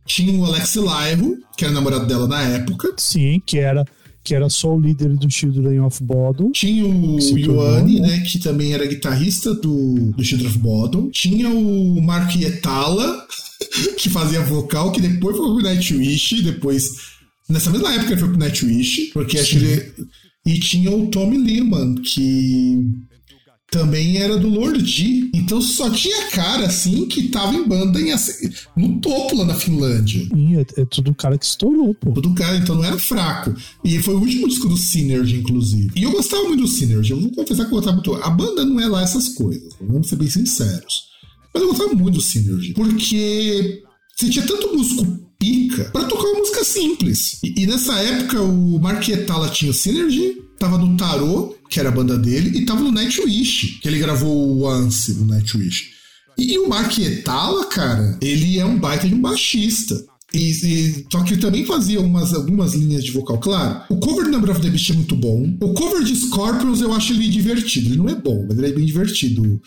[0.05, 2.93] tinha o Alex Laiho, que era namorado dela na época.
[2.99, 3.85] Sim, que era
[4.25, 6.51] que era só o líder do Children of Bodom.
[6.51, 8.21] Tinha o Ioane, né?
[8.21, 11.11] que também era guitarrista do, do Children of Bodom.
[11.11, 13.27] Tinha o Mark Yetala,
[13.99, 16.89] que fazia vocal, que depois foi pro Nightwish, depois...
[17.47, 19.93] Nessa mesma época ele foi pro Nightwish, porque acho que ele...
[20.47, 22.79] E tinha o Tommy Lehman, que
[23.71, 25.31] também era do Lord G.
[25.35, 28.15] Então só tinha cara assim que tava em banda em,
[28.77, 30.27] no topo lá na Finlândia.
[30.57, 32.13] É, é tudo cara que estourou, pô.
[32.13, 33.55] Tudo cara, então não era fraco.
[33.85, 35.91] E foi o último disco do Synergy, inclusive.
[35.97, 37.11] E eu gostava muito do Synergy.
[37.11, 38.15] Eu vou confessar que eu gostava muito.
[38.15, 41.15] A banda não é lá essas coisas, vamos ser bem sinceros.
[41.53, 42.73] Mas eu gostava muito do Synergy.
[42.73, 43.83] Porque
[44.17, 45.05] você tinha tanto músico
[45.39, 47.41] pica para tocar uma música simples.
[47.43, 51.93] E, e nessa época o Marquetala tinha o Synergy, tava no Tarot, que era a
[51.93, 55.95] banda dele, e tava no Nightwish, que ele gravou o Anse no Nightwish.
[56.37, 60.05] E o Mark Etala, cara, ele é um baita de um baixista.
[60.33, 63.39] E, e, só que ele também fazia umas, algumas linhas de vocal.
[63.39, 65.57] Claro, o cover do Number of the Beast é muito bom.
[65.61, 67.91] O cover de Scorpions eu acho ele divertido.
[67.91, 69.63] Ele não é bom, mas ele é bem divertido.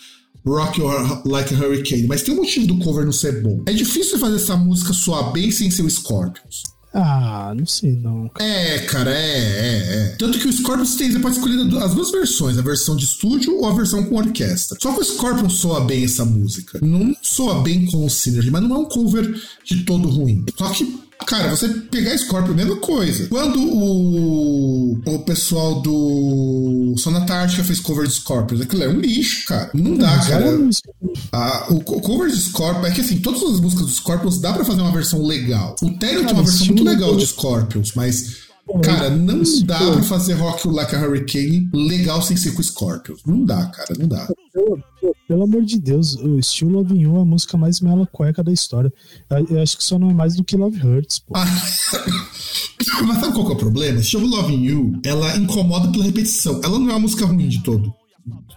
[0.46, 2.08] Rock Your Like a Hurricane.
[2.08, 3.64] Mas tem um motivo do cover não ser bom.
[3.66, 6.64] É difícil fazer essa música soar bem sem ser o Scorpions.
[6.94, 8.30] Ah, não sei não.
[8.40, 10.16] É, cara, é, é, é.
[10.18, 13.56] Tanto que o Scorpions tem, você pode escolher as duas versões, a versão de estúdio
[13.58, 14.78] ou a versão com orquestra.
[14.82, 16.80] Só que o Scorpions soa bem essa música.
[16.82, 19.32] Não soa bem com o Synergy, mas não é um cover
[19.64, 20.44] de todo ruim.
[20.58, 23.28] Só que Cara, você pegar Scorpio, mesma coisa.
[23.28, 29.46] Quando o, o pessoal do Sonata Ártica fez cover de Scorpions, aquilo é um lixo,
[29.46, 29.70] cara.
[29.74, 30.58] Não dá, cara.
[31.34, 34.54] Ah, o, o cover de Scorpions, é que assim, todas as músicas do Scorpions dá
[34.54, 35.76] pra fazer uma versão legal.
[35.82, 38.48] O Terry tem uma versão muito legal de Scorpions, mas
[38.84, 43.22] Cara, não dá pra fazer Rock Like a Hurricane legal sem ser com Scorpions.
[43.26, 44.28] Não dá, cara, não dá.
[44.58, 48.44] Pelo, pelo amor de Deus, o Still Love You é a música mais mela cueca
[48.44, 48.92] da história.
[49.50, 51.34] Eu acho que só não é mais do que Love Hurts, pô.
[51.36, 51.46] Ah,
[53.06, 54.02] mas sabe qual que é o problema?
[54.02, 56.60] Still Loving You, ela incomoda pela repetição.
[56.64, 57.94] Ela não é uma música ruim de todo.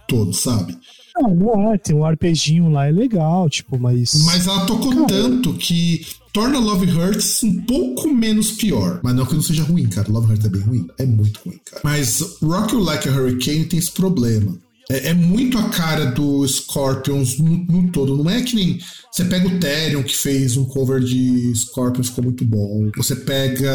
[0.07, 0.75] todo, sabe?
[1.15, 1.77] Não, não é.
[1.77, 4.23] Tem um arpejinho lá, é legal, tipo, mas.
[4.25, 9.01] Mas ela tocou cara, tanto que torna Love Hurts um pouco menos pior.
[9.03, 10.11] Mas não que não seja ruim, cara.
[10.11, 10.87] Love Hurts é bem ruim.
[10.97, 11.81] É muito ruim, cara.
[11.83, 14.57] Mas Rock You Like a Hurricane tem esse problema.
[14.91, 18.21] É, é muito a cara do Scorpions no, no, todo.
[18.21, 18.77] Não é que nem.
[19.09, 22.89] Você pega o Therion, que fez um cover de Scorpions, ficou muito bom.
[22.97, 23.73] Você pega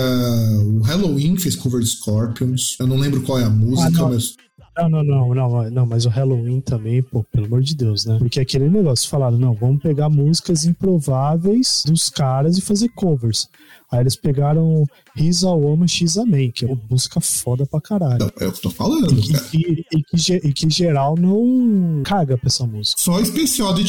[0.65, 2.77] o Halloween, que fez cover de Scorpions.
[2.79, 4.35] Eu não lembro qual é a música, ah, mas.
[4.77, 8.19] Não, não, não, não, não, mas o Halloween também, pô, pelo amor de Deus, né?
[8.19, 13.49] Porque aquele negócio, falaram, não, vamos pegar músicas improváveis dos caras e fazer covers.
[13.91, 14.85] Aí eles pegaram
[15.17, 18.19] He's a Woman, She's a Man, que é uma música foda pra caralho.
[18.19, 19.13] Não, é o que eu tô falando.
[19.13, 23.01] E, e, e, que, e, que, geral não caga pra essa música.
[23.01, 23.83] Só o Special do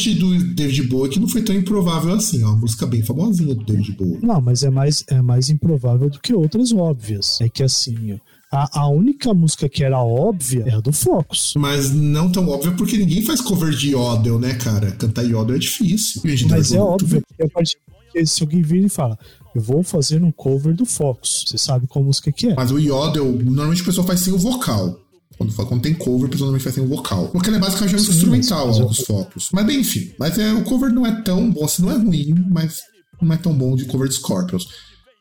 [0.54, 2.42] David Bowie que não foi tão improvável assim.
[2.42, 4.20] É uma música bem famosinha do David Bowie.
[4.22, 7.40] Não, mas é mais, é mais improvável do que outras óbvias.
[7.40, 8.18] É que assim,
[8.50, 11.52] a, a, única música que era óbvia era do Focus.
[11.56, 14.90] Mas não tão óbvia porque ninguém faz cover de Yodel, né, cara?
[14.92, 16.22] Cantar Yodel é difícil.
[16.48, 19.18] Mas é óbvio, porque se alguém vir e fala,
[19.54, 22.54] eu vou fazer um cover do Focus, você sabe qual música que é.
[22.54, 24.98] Mas o Yodel, normalmente a pessoa faz sem o vocal.
[25.36, 27.28] Quando, quando tem cover, a pessoa normalmente faz sem o vocal.
[27.28, 29.50] Porque ele é basicamente um instrumental mas, mas Focus.
[29.52, 30.10] Mas bem, enfim.
[30.18, 32.80] Mas é, o cover não é tão bom, assim, não é ruim, mas
[33.20, 34.68] não é tão bom de cover de Scorpions.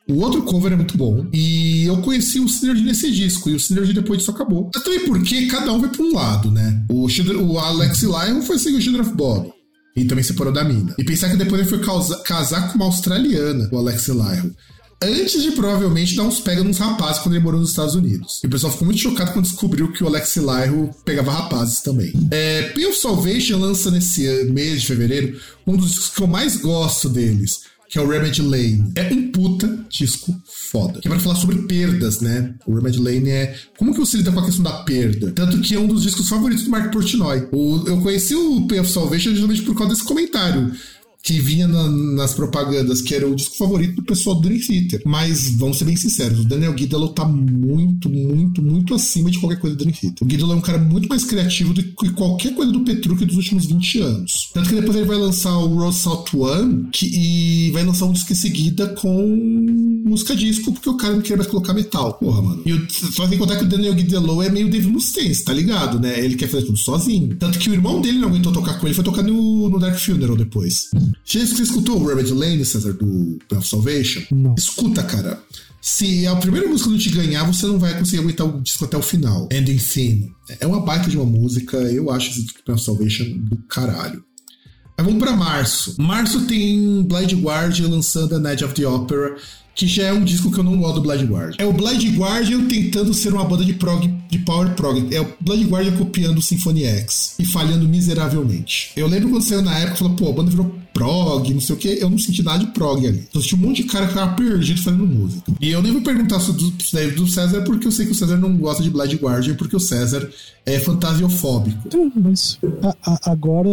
[0.10, 1.28] O outro cover é muito bom.
[1.34, 3.50] E eu conheci o Synergy nesse disco.
[3.50, 4.72] E o Synergy depois disso acabou.
[4.74, 6.86] Mas também porque cada um vai pra um lado, né?
[6.90, 9.52] O, o Alex Lyon foi seguir o Children of.
[9.96, 10.96] E também separou da mina.
[10.98, 11.82] E pensar que depois ele foi
[12.24, 14.52] casar com uma australiana, o Alex Lyon.
[15.02, 18.40] Antes de provavelmente dar uns pega nos rapazes quando ele morou nos Estados Unidos.
[18.44, 22.14] E o pessoal ficou muito chocado quando descobriu que o Alex Lyon pegava rapazes também.
[22.32, 27.10] É, Pale Salvation lança nesse mês de fevereiro um dos discos que eu mais gosto
[27.10, 28.92] deles que é o Remedy Lane.
[28.96, 31.00] É um puta disco foda.
[31.00, 32.54] Que é pra falar sobre perdas, né?
[32.66, 35.32] O Remedy Lane é como que você lida com a questão da perda.
[35.32, 37.48] Tanto que é um dos discos favoritos do Mark Portnoy.
[37.52, 40.72] O, eu conheci o Pay of Salvation justamente por causa desse comentário
[41.28, 45.02] que vinha na, nas propagandas, que era o disco favorito do pessoal do Dream Theater.
[45.06, 49.60] Mas vamos ser bem sinceros, o Daniel Guidalo tá muito, muito, muito acima de qualquer
[49.60, 50.20] coisa do Dream Theater.
[50.22, 53.36] O Guidalo é um cara muito mais criativo do que qualquer coisa do Petrucci dos
[53.36, 54.52] últimos 20 anos.
[54.54, 58.14] Tanto que depois ele vai lançar o Rose Salt One que, e vai lançar um
[58.14, 59.12] disco em seguida com
[60.06, 62.14] música disco, porque o cara não quer mais colocar metal.
[62.14, 62.64] Porra, mano.
[62.66, 66.00] E só tem que contar que o Daniel Guidalo é meio Dave Mustaine, tá ligado,
[66.00, 66.24] né?
[66.24, 67.36] Ele quer fazer tudo sozinho.
[67.36, 70.00] Tanto que o irmão dele não aguentou tocar com ele, foi tocar no, no Dark
[70.00, 70.90] Funeral depois.
[71.26, 74.22] Você escutou o Remedy Lane, César, do Path of Salvation?
[74.32, 74.56] Não.
[74.58, 75.42] Escuta, cara.
[75.82, 78.98] Se a primeira música não te ganhar, você não vai conseguir aguentar o disco até
[78.98, 79.48] o final.
[79.52, 80.32] Ending Theme.
[80.60, 84.24] É uma baita de uma música, eu acho esse Path of Salvation do caralho.
[84.98, 85.96] Aí vamos pra março.
[86.00, 89.38] Março tem Blind Guardian lançando a Night of the Opera,
[89.76, 91.56] que já é um disco que eu não gosto do Blind Guardian.
[91.60, 95.08] É o Blind Guardian tentando ser uma banda de prog, de power prog.
[95.16, 98.92] É o Blind Guardian copiando o Symphony X e falhando miseravelmente.
[98.96, 101.78] Eu lembro quando saiu na época, falou, pô, a banda virou prog, não sei o
[101.78, 103.24] que, eu não senti nada de prog ali.
[103.34, 105.52] Eu senti um monte de cara que tava perdido fazendo música.
[105.62, 108.38] E eu nem vou perguntar sobre do, do César, porque eu sei que o César
[108.38, 110.28] não gosta de Blind Guardian, porque o César
[110.66, 111.78] é fantasiofóbico.
[112.16, 113.70] Mas a, a, agora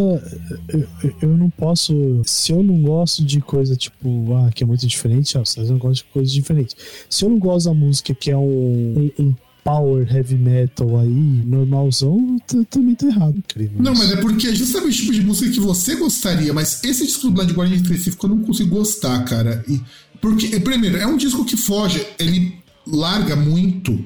[0.69, 0.87] eu,
[1.23, 1.95] eu, não posso.
[2.25, 5.73] Se eu não gosto de coisa tipo, ah, que é muito diferente, ah, o César
[5.73, 6.77] não gosta de coisas diferentes.
[7.09, 9.35] Se eu não gosto da música que é um, um, um
[9.65, 13.37] power heavy metal aí, normalzão, tá errado.
[13.39, 13.83] Incrível.
[13.83, 17.07] Não, mas é porque é justamente o tipo de música que você gostaria, mas esse
[17.07, 19.65] disco do Blood Guardian específico eu não consigo gostar, cara.
[19.69, 19.81] E,
[20.21, 22.55] porque, primeiro, é um disco que foge, ele
[22.87, 24.03] larga muito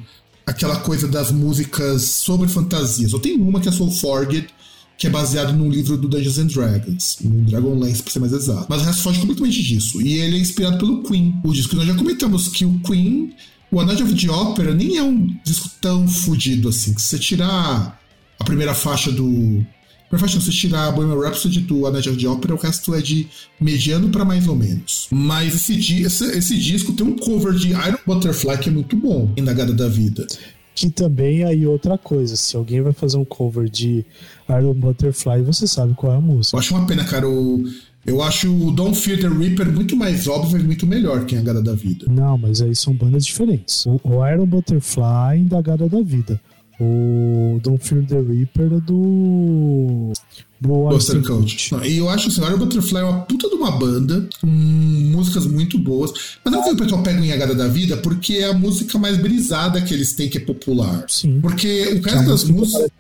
[0.47, 3.13] aquela coisa das músicas sobre fantasias.
[3.13, 4.49] Eu tenho uma que é Soul Forget,
[4.97, 8.67] que é baseado num livro do Dungeons and Dragons, no Dragonlance, pra ser mais exato.
[8.69, 10.01] Mas o resto foge completamente disso.
[10.01, 11.35] E ele é inspirado pelo Queen.
[11.45, 13.33] O disco que nós já comentamos que o Queen
[13.71, 16.97] o A Night of the Opera nem é um disco tão fodido assim.
[16.97, 17.98] Se você tirar
[18.39, 19.65] a primeira faixa do
[20.11, 23.01] Perfection, se tirar a Bohemian Rhapsody do A Night of the Opera, o resto é
[23.03, 23.29] de
[23.61, 25.07] mediano para mais ou menos.
[25.11, 29.31] Mas esse, esse, esse, disco tem um cover de Iron Butterfly que é muito bom,
[29.37, 30.27] Indagada da Vida.
[30.75, 34.05] Que também aí outra coisa, se alguém vai fazer um cover de
[34.49, 36.57] Iron Butterfly, você sabe qual é a música.
[36.57, 37.29] Eu acho uma pena, cara.
[37.29, 37.65] O,
[38.07, 41.41] eu acho o Don't Fear the Reaper muito mais óbvio e muito melhor que a
[41.41, 42.07] Indagada da Vida.
[42.09, 43.85] Não, mas aí são bandas diferentes.
[43.87, 46.41] O, Iron Butterfly e Indagada da Vida.
[46.81, 50.13] O Don't Fear the Reaper é do.
[50.61, 51.71] Buster Coach.
[51.85, 55.79] E eu acho assim, o Butterfly é uma puta de uma banda, com músicas muito
[55.79, 56.13] boas.
[56.45, 58.99] Mas não é que o pessoal pega em Agada da Vida, porque é a música
[58.99, 61.05] mais brisada que eles têm, que é popular.
[61.09, 61.41] Sim.
[61.41, 62.91] Porque o resto das músicas.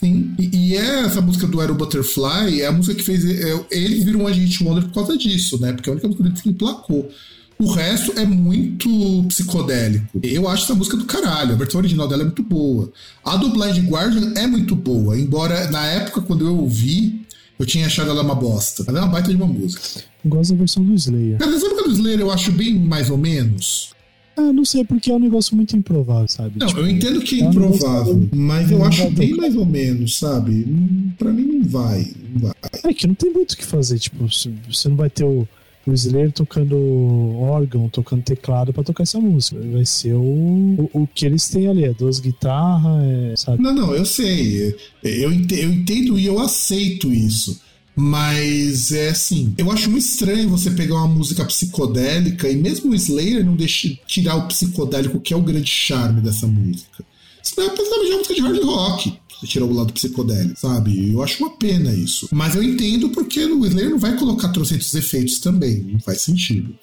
[0.00, 3.24] Sim, e, e é essa música do Aero Butterfly é a música que fez.
[3.24, 5.72] É, eles viram um Agent Wonder por causa disso, né?
[5.72, 7.10] Porque é a única música que emplacou.
[7.60, 8.88] O resto é muito
[9.28, 10.20] psicodélico.
[10.22, 11.54] Eu acho essa música do caralho.
[11.54, 12.92] A versão original dela é muito boa.
[13.24, 17.20] A do Blind Guardian é muito boa, embora na época quando eu ouvi,
[17.58, 18.84] eu tinha achado ela uma bosta.
[18.86, 19.82] Ela é uma baita de uma música.
[20.24, 21.38] Eu gosto da versão do Slayer.
[21.38, 23.90] Cara, a versão do Slayer eu acho bem mais ou menos.
[24.36, 26.60] Ah, não sei, porque é um negócio muito improvável, sabe?
[26.60, 29.66] Não, tipo, eu entendo que é, é improvável, um mas eu acho bem mais ou
[29.66, 30.64] menos, sabe?
[31.18, 32.54] Pra mim não vai, não vai.
[32.84, 35.46] É que não tem muito o que fazer, tipo, você não vai ter o
[35.90, 36.76] o Slayer tocando
[37.40, 39.60] órgão, tocando teclado para tocar essa música.
[39.72, 43.62] Vai ser o, o, o, que eles têm ali, é duas guitarras, é, sabe?
[43.62, 44.76] Não, não, eu sei.
[45.02, 47.60] Eu entendo, eu entendo e eu aceito isso.
[47.94, 52.94] Mas é assim, eu acho muito estranho você pegar uma música psicodélica e mesmo o
[52.94, 57.04] Slayer não deixa tirar o psicodélico, que é o grande charme dessa música.
[57.42, 61.12] Senão é uma música de hard rock tirou o lado psicodélico, sabe?
[61.12, 62.28] Eu acho uma pena isso.
[62.32, 66.74] Mas eu entendo porque o Slayer não vai colocar trocentos efeitos também, não faz sentido.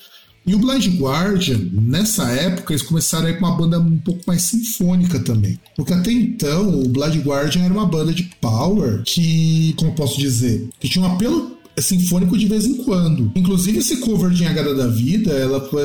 [0.47, 4.21] E o Blind Guardian, nessa época, eles começaram a ir com uma banda um pouco
[4.27, 5.59] mais sinfônica também.
[5.75, 10.69] Porque até então, o Blind Guardian era uma banda de power que, como posso dizer,
[10.79, 13.31] que tinha um apelo sinfônico de vez em quando.
[13.35, 15.83] Inclusive, esse cover de Agada da Vida, ela foi,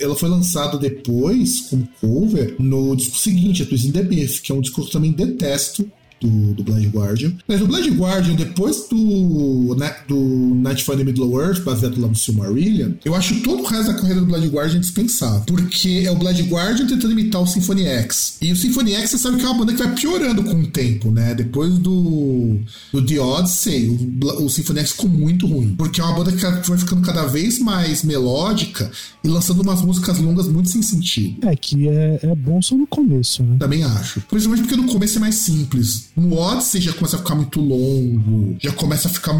[0.00, 4.50] ela foi lançada depois, como cover, no disco seguinte, a Twist in the Beast, que
[4.50, 5.88] é um disco que eu também detesto,
[6.22, 7.32] do, do Blind Guardian.
[7.46, 12.14] Mas o Blind Guardian, depois do, né, do Nightfall in Middle Earth, baseado lá no
[12.14, 15.42] Silmarillion, eu acho todo o resto da carreira do Blind Guardian dispensável.
[15.46, 18.38] Porque é o Blind Guardian tentando imitar o Symphony X.
[18.40, 20.66] E o Symphony X, você sabe que é uma banda que vai piorando com o
[20.66, 21.34] tempo, né?
[21.34, 22.58] Depois do,
[22.92, 25.74] do The Odyssey, o, o Symphony X ficou muito ruim.
[25.76, 28.90] Porque é uma banda que vai ficando cada vez mais melódica
[29.24, 31.46] e lançando umas músicas longas muito sem sentido.
[31.46, 33.56] É, que é, é bom só no começo, né?
[33.58, 34.20] Também acho.
[34.22, 36.10] Principalmente porque no começo é mais simples.
[36.14, 39.34] No Odyssey já começa a ficar muito longo, já começa a ficar.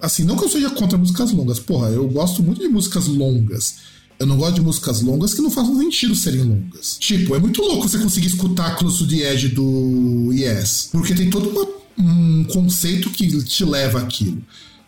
[0.00, 3.76] Assim, não que eu seja contra músicas longas, porra, eu gosto muito de músicas longas.
[4.18, 6.96] Eu não gosto de músicas longas que não fazem sentido serem longas.
[7.00, 11.28] Tipo, é muito louco você conseguir escutar Close to the Edge do Yes, porque tem
[11.28, 11.66] todo uma,
[11.98, 14.40] um conceito que te leva àquilo.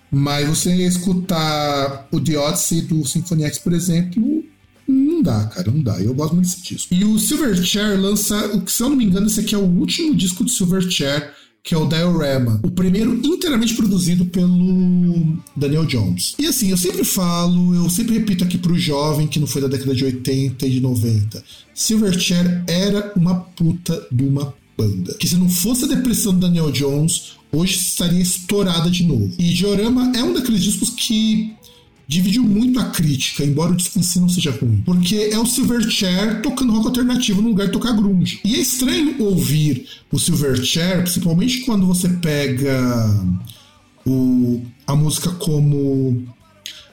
[0.09, 4.45] Mas você escutar o The Odyssey do Symphony X, por exemplo,
[5.25, 6.01] dá, cara, não dá.
[6.01, 6.95] Eu gosto muito desse disco.
[6.95, 10.45] E o Silverchair lança, se eu não me engano, esse aqui é o último disco
[10.45, 11.33] de Silverchair,
[11.65, 12.61] que é o Diorama.
[12.63, 16.35] O primeiro inteiramente produzido pelo Daniel Jones.
[16.39, 19.69] E assim, eu sempre falo, eu sempre repito aqui pro jovem que não foi da
[19.69, 21.43] década de 80 e de 90.
[21.75, 25.15] Silverchair era uma puta de uma banda.
[25.15, 29.33] Que se não fosse a depressão do Daniel Jones, hoje estaria estourada de novo.
[29.39, 31.55] E Diorama é um daqueles discos que
[32.07, 34.83] dividiu muito a crítica, embora o disco em si não seja ruim.
[34.85, 38.41] Porque é o Silverchair tocando rock alternativo no lugar de tocar grunge.
[38.45, 43.09] E é estranho ouvir o Silverchair, principalmente quando você pega
[44.07, 46.27] o, a música como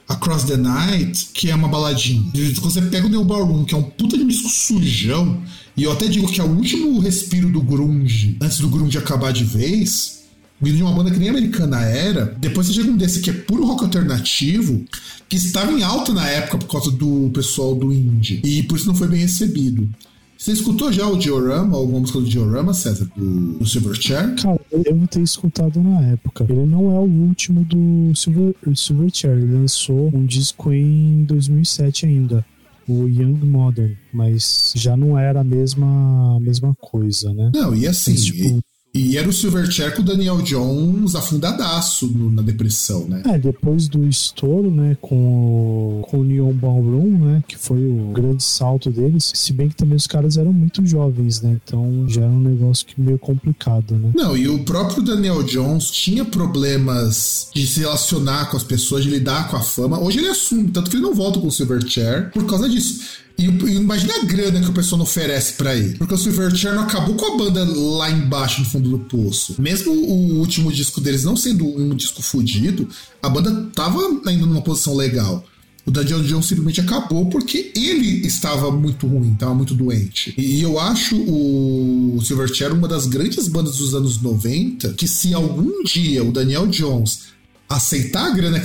[0.07, 2.31] Across the Night, que é uma baladinha.
[2.61, 5.41] Você pega o Neil Ballroom, que é um puta de disco sujão,
[5.75, 9.31] e eu até digo que é o último respiro do grunge, antes do grunge acabar
[9.31, 10.20] de vez,
[10.61, 13.33] vindo de uma banda que nem americana era, depois você chega um desse que é
[13.33, 14.85] puro rock alternativo,
[15.27, 18.87] que estava em alta na época por causa do pessoal do indie, e por isso
[18.87, 19.89] não foi bem recebido.
[20.37, 24.35] Você escutou já o Diorama, alguma música do Diorama, César, do, do Silverchair?
[24.41, 26.47] Cara, eu vou ter escutado na época.
[26.49, 32.43] Ele não é o último do Silver, Silverchair, ele lançou um disco em 2007 ainda
[32.87, 37.51] o Young Modern, mas já não era a mesma, a mesma coisa, né?
[37.53, 38.61] Não, e assim, mas, tipo,
[38.93, 43.23] e era o Silverchair com o Daniel Jones afundadaço no, na depressão, né?
[43.25, 48.11] É, depois do estouro, né, com o, com o Neon Ballroom, né, que foi o
[48.13, 52.21] grande salto deles, se bem que também os caras eram muito jovens, né, então já
[52.21, 54.11] era um negócio que meio complicado, né?
[54.13, 59.09] Não, e o próprio Daniel Jones tinha problemas de se relacionar com as pessoas, de
[59.09, 59.99] lidar com a fama.
[59.99, 63.20] Hoje ele assume, tanto que ele não volta com o Silverchair por causa disso.
[63.37, 65.97] E, imagina a grana que o pessoal não oferece para ele.
[65.97, 69.55] Porque o Silverchair acabou com a banda lá embaixo, no fundo do poço.
[69.59, 72.87] Mesmo o último disco deles não sendo um disco fudido,
[73.21, 75.43] a banda tava ainda numa posição legal.
[75.85, 80.33] O Daniel Jones simplesmente acabou porque ele estava muito ruim, estava muito doente.
[80.37, 85.83] E eu acho o Silverchair uma das grandes bandas dos anos 90 que se algum
[85.83, 87.31] dia o Daniel Jones
[87.67, 88.61] aceitar a grana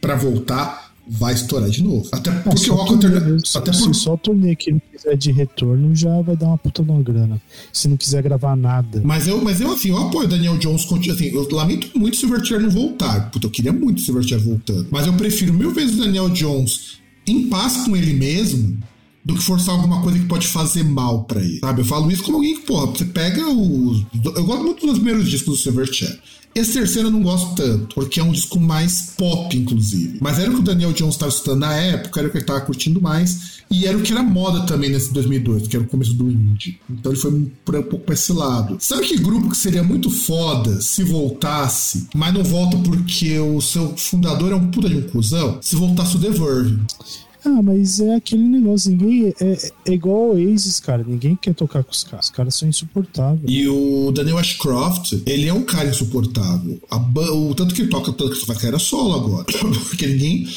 [0.00, 2.08] para voltar, vai estourar de novo.
[2.12, 3.36] Até porque o rock alternativo.
[3.54, 3.74] Até por...
[3.74, 7.02] Se só o turnê que ele fizer de retorno já vai dar uma puta uma
[7.02, 7.40] grana.
[7.72, 9.00] Se não quiser gravar nada.
[9.04, 10.86] Mas eu, mas eu assim, eu apoio o Daniel Jones.
[11.10, 13.30] Assim, eu lamento muito o Silverchair não voltar.
[13.30, 14.88] Puta, eu queria muito o Silverchair voltando.
[14.90, 18.78] Mas eu prefiro mil vezes o Daniel Jones em paz com ele mesmo
[19.26, 21.58] do que forçar alguma coisa que pode fazer mal para ele.
[21.58, 21.80] Sabe?
[21.80, 24.06] Eu falo isso como alguém que, porra, você pega os.
[24.24, 26.16] Eu gosto muito dos primeiros discos do Silverchair.
[26.54, 30.16] Esse terceiro eu não gosto tanto, porque é um disco mais pop, inclusive.
[30.22, 32.44] Mas era o que o Daniel Jones estava escutando na época, era o que ele
[32.44, 35.88] estava curtindo mais, e era o que era moda também nesse 2002, que era o
[35.88, 36.80] começo do indie.
[36.88, 38.78] Então ele foi um pouco pra esse lado.
[38.80, 43.94] Sabe que grupo que seria muito foda se voltasse, mas não volta porque o seu
[43.96, 45.58] fundador é um puta de um cuzão?
[45.60, 46.78] Se voltasse o The Verve.
[47.46, 49.32] Ah, mas é aquele negócio, ninguém.
[49.40, 51.04] É, é igual o Oasis, cara.
[51.06, 52.24] Ninguém quer tocar com os caras.
[52.26, 53.44] Os caras são insuportáveis.
[53.46, 56.80] E o Daniel Ashcroft, ele é um cara insuportável.
[56.90, 59.44] A, o tanto que ele toca, tanto que faz carreira solo agora.
[59.88, 60.48] Porque ninguém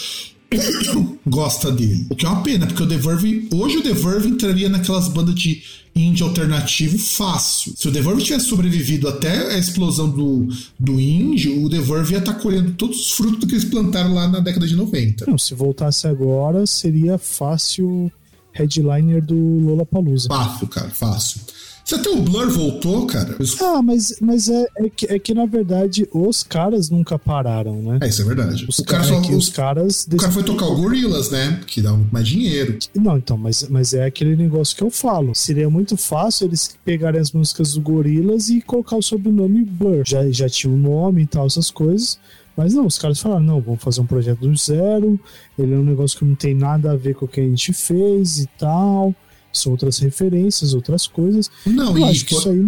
[1.25, 2.05] gosta dele.
[2.09, 3.47] O que é uma pena, porque o The Verve.
[3.51, 5.61] Hoje o The Verve entraria naquelas bandas de
[5.95, 7.73] indie alternativo fácil.
[7.75, 10.47] Se o The Verve tivesse sobrevivido até a explosão do,
[10.79, 14.13] do indie, o The Verve ia estar tá colhendo todos os frutos que eles plantaram
[14.13, 15.25] lá na década de 90.
[15.27, 18.11] Não, se voltasse agora, seria fácil
[18.51, 20.27] headliner do Lollapalooza.
[20.27, 21.41] Fácil, cara, fácil.
[21.89, 23.35] Você até o Blur voltou, cara.
[23.63, 27.97] Ah, mas, mas é, é, que, é que na verdade os caras nunca pararam, né?
[28.03, 28.63] É, isso é verdade.
[28.69, 30.07] Os, o cara, só, é os caras.
[30.13, 31.59] O cara foi tocar o Gorillaz, né?
[31.65, 32.77] Que dá mais dinheiro.
[32.93, 35.33] Não, então, mas, mas é aquele negócio que eu falo.
[35.33, 40.03] Seria muito fácil eles pegarem as músicas do Gorillaz e colocar o sobrenome Blur.
[40.05, 42.19] Já, já tinha o um nome e tal, essas coisas.
[42.55, 45.19] Mas não, os caras falaram: não, vamos fazer um projeto do zero.
[45.57, 47.73] Ele é um negócio que não tem nada a ver com o que a gente
[47.73, 49.15] fez e tal
[49.51, 51.49] são outras referências, outras coisas.
[51.65, 52.59] Não, eu e acho que isso aí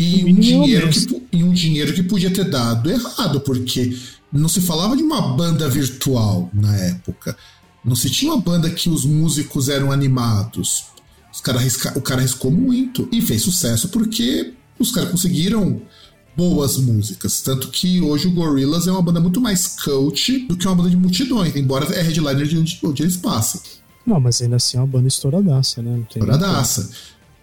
[0.00, 3.96] e um, dinheiro que, e um dinheiro que podia ter dado errado, porque
[4.32, 7.36] não se falava de uma banda virtual na época.
[7.84, 10.86] Não se tinha uma banda que os músicos eram animados.
[11.32, 15.82] Os cara risca, o cara riscou muito e fez sucesso porque os caras conseguiram
[16.36, 17.40] boas músicas.
[17.42, 20.90] Tanto que hoje o Gorillaz é uma banda muito mais coach do que uma banda
[20.90, 23.60] de multidões, embora é headliner de onde, onde eles passam.
[24.06, 26.02] Não, mas ainda assim é uma banda estouradaça, né?
[26.08, 26.90] estouradaça.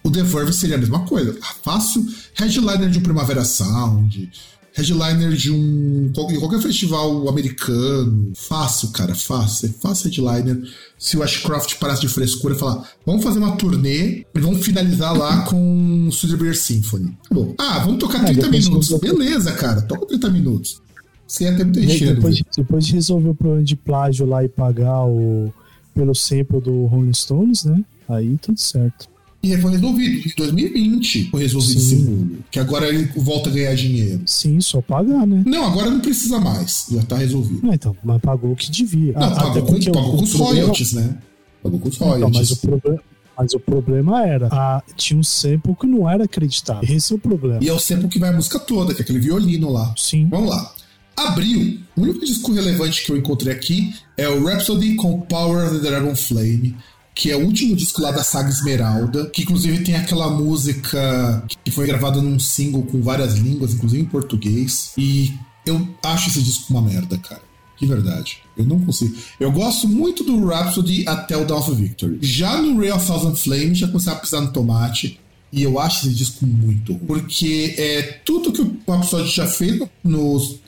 [0.03, 1.37] O The Verve seria a mesma coisa.
[1.63, 4.31] Fácil headliner de um Primavera Sound,
[4.73, 8.31] headliner de um qualquer festival americano.
[8.35, 9.67] Fácil, cara, fácil.
[9.67, 10.61] É fácil headliner.
[10.97, 15.17] Se o Ashcroft parasse de frescura e falar, vamos fazer uma turnê e vamos finalizar
[15.17, 17.17] lá com o Sugar Symphony.
[17.27, 17.53] Tá bom.
[17.57, 18.99] Ah, vamos tocar 30 é, minutos.
[18.99, 20.81] Beleza, cara, toca 30 minutos.
[21.27, 22.05] Você ia ter muita gente.
[22.05, 25.51] Depois, depois de resolver o problema de plágio lá e pagar o
[25.97, 27.83] pelo sample do Rolling Stones, né?
[28.07, 29.09] Aí tudo certo.
[29.41, 30.27] E foi resolvido.
[30.27, 31.85] Em 2020 foi resolvido Sim.
[31.85, 32.37] esse mundo.
[32.51, 34.21] Que agora ele volta a ganhar dinheiro.
[34.25, 35.43] Sim, só pagar, né?
[35.45, 36.87] Não, agora não precisa mais.
[36.91, 37.65] Já tá resolvido.
[37.65, 39.13] Não, então, mas pagou o que devia.
[39.13, 40.53] Não, pagou, com, pagou com os problema...
[40.53, 41.17] royalties, né?
[41.63, 42.21] Pagou com os royalties.
[42.21, 42.99] Não, mas o problema.
[43.39, 46.83] Mas o problema era, a, tinha um sample que não era acreditável.
[46.89, 47.63] Esse é o problema.
[47.63, 49.93] E é o sample que vai a música toda, que é aquele violino lá.
[49.95, 50.27] Sim.
[50.27, 50.73] Vamos lá.
[51.17, 55.79] Abril, o único disco relevante que eu encontrei aqui é o Rhapsody com Power of
[55.79, 56.75] the Dragon Flame,
[57.15, 61.71] que é o último disco lá da saga Esmeralda, que inclusive tem aquela música que
[61.71, 64.91] foi gravada num single com várias línguas, inclusive em português.
[64.95, 65.33] E
[65.65, 67.41] eu acho esse disco uma merda, cara.
[67.79, 68.37] De verdade.
[68.55, 69.15] Eu não consigo.
[69.39, 72.19] Eu gosto muito do Rhapsody até o Dawn of Victory.
[72.21, 75.19] Já no Ray of Thousand Flames, já comecei a pisar no tomate.
[75.51, 77.05] E eu acho esse disco muito ruim.
[77.05, 80.59] Porque é tudo que o Rhapsody já fez nos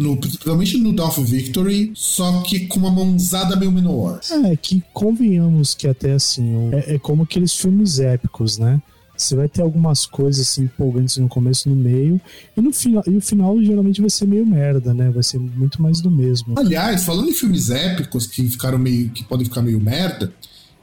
[0.00, 4.20] no, principalmente no Dawn of Victory, só que com uma mãozada meio menor.
[4.30, 8.80] É, que convenhamos que até assim, é, é como aqueles filmes épicos, né?
[9.16, 12.18] Você vai ter algumas coisas assim empolgantes no começo no meio,
[12.56, 15.10] e no final, e o final geralmente vai ser meio merda, né?
[15.10, 16.58] Vai ser muito mais do mesmo.
[16.58, 19.10] Aliás, falando em filmes épicos que ficaram meio.
[19.10, 20.32] que podem ficar meio merda,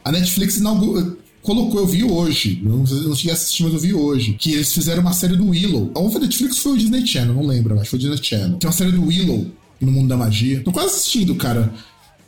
[0.05, 1.18] a Netflix inaugurou
[1.48, 4.74] colocou, eu vi hoje, não, não cheguei a assistir, mas eu vi hoje, que eles
[4.74, 5.89] fizeram uma série do Willow.
[5.95, 8.60] Ou foi Netflix foi o Disney Channel, não lembro, mas foi o Disney Channel.
[8.62, 9.48] É uma série do Willow
[9.80, 10.60] no mundo da magia.
[10.60, 11.74] Tô quase assistindo, cara.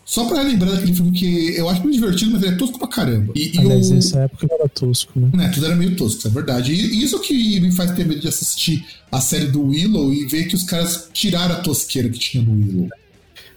[0.05, 2.87] Só pra lembrar daquele filme que eu acho muito divertido, mas ele é tosco pra
[2.87, 3.33] caramba.
[3.35, 5.29] E, e Aliás, nessa época era tosco, né?
[5.33, 5.49] né?
[5.49, 6.73] Tudo era meio tosco, isso é verdade.
[6.73, 10.45] E isso que me faz ter medo de assistir a série do Willow e ver
[10.45, 12.89] que os caras tiraram a tosqueira que tinha no Willow.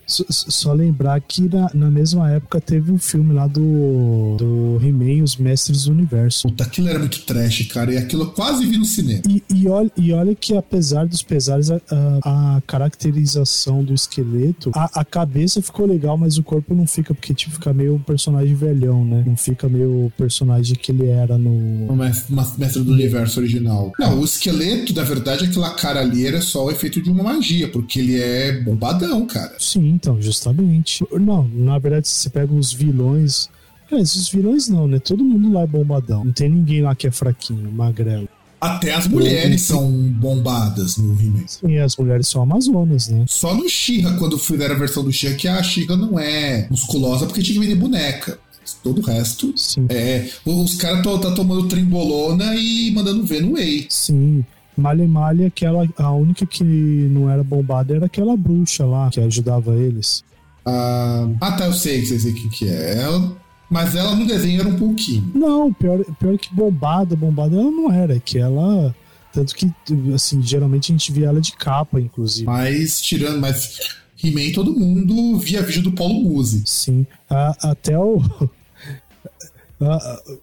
[0.06, 5.22] Só, só lembrar que na, na, mesma época teve um filme lá do, do He-Man,
[5.22, 6.48] Os Mestres do Universo.
[6.48, 9.22] Puta, aquilo era muito trash, cara, e aquilo eu quase vi no cinema.
[9.28, 14.70] E, e, olha, e olha que apesar dos pesares, a, a, a caracterização do esqueleto,
[14.74, 18.02] a, a, cabeça ficou legal, mas o corpo não fica, porque tipo, fica meio um
[18.02, 19.24] personagem velhão, né?
[19.26, 21.86] Não fica meio o personagem que ele era no...
[21.86, 23.92] O mestre, mestre do universo original.
[23.98, 27.68] Não, o esqueleto, na verdade, aquela cara ali era só o efeito de uma magia,
[27.68, 29.54] porque ele é bombadão, cara.
[29.58, 31.04] Sim, então, justamente.
[31.12, 33.48] Não, na verdade, se você pega os vilões.
[33.90, 34.98] É, esses vilões não, né?
[34.98, 36.24] Todo mundo lá é bombadão.
[36.24, 38.28] Não tem ninguém lá que é fraquinho, magrelo.
[38.60, 41.44] Até as mulheres são bombadas no He-Man.
[41.48, 43.24] Sim, as mulheres são amazonas, né?
[43.28, 47.26] Só no She-Ra, quando fizeram a versão do She-Ra, que a She-Ra não é musculosa
[47.26, 48.38] porque tinha que vender boneca.
[48.82, 49.86] Todo o resto Sim.
[49.88, 50.28] é.
[50.46, 53.86] Os caras estão tá tomando trimbolona e mandando ver no Way.
[53.90, 54.44] Sim.
[54.76, 59.74] Malha Malha, aquela, a única que não era bombada era aquela bruxa lá que ajudava
[59.74, 60.24] eles.
[60.64, 63.02] Ah, ah tá, eu sei, sei, sei o que, que é.
[63.02, 63.36] Ela,
[63.68, 65.30] mas ela no desenho era um pouquinho.
[65.34, 68.94] Não, pior, pior que bombada, bombada ela não era, que ela.
[69.32, 69.72] Tanto que,
[70.14, 72.44] assim, geralmente a gente via ela de capa, inclusive.
[72.44, 73.78] Mas, tirando, mas
[74.22, 76.62] He-Man todo mundo via vídeo do Paulo Musi.
[76.66, 77.06] Sim.
[77.28, 78.22] até o.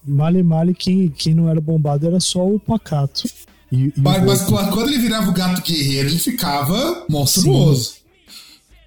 [0.03, 3.23] Mali Mali, quem, quem não era bombado era só o Pacato.
[3.72, 7.99] E, e mas, mas, quando ele virava o gato guerreiro, ele ficava monstruoso.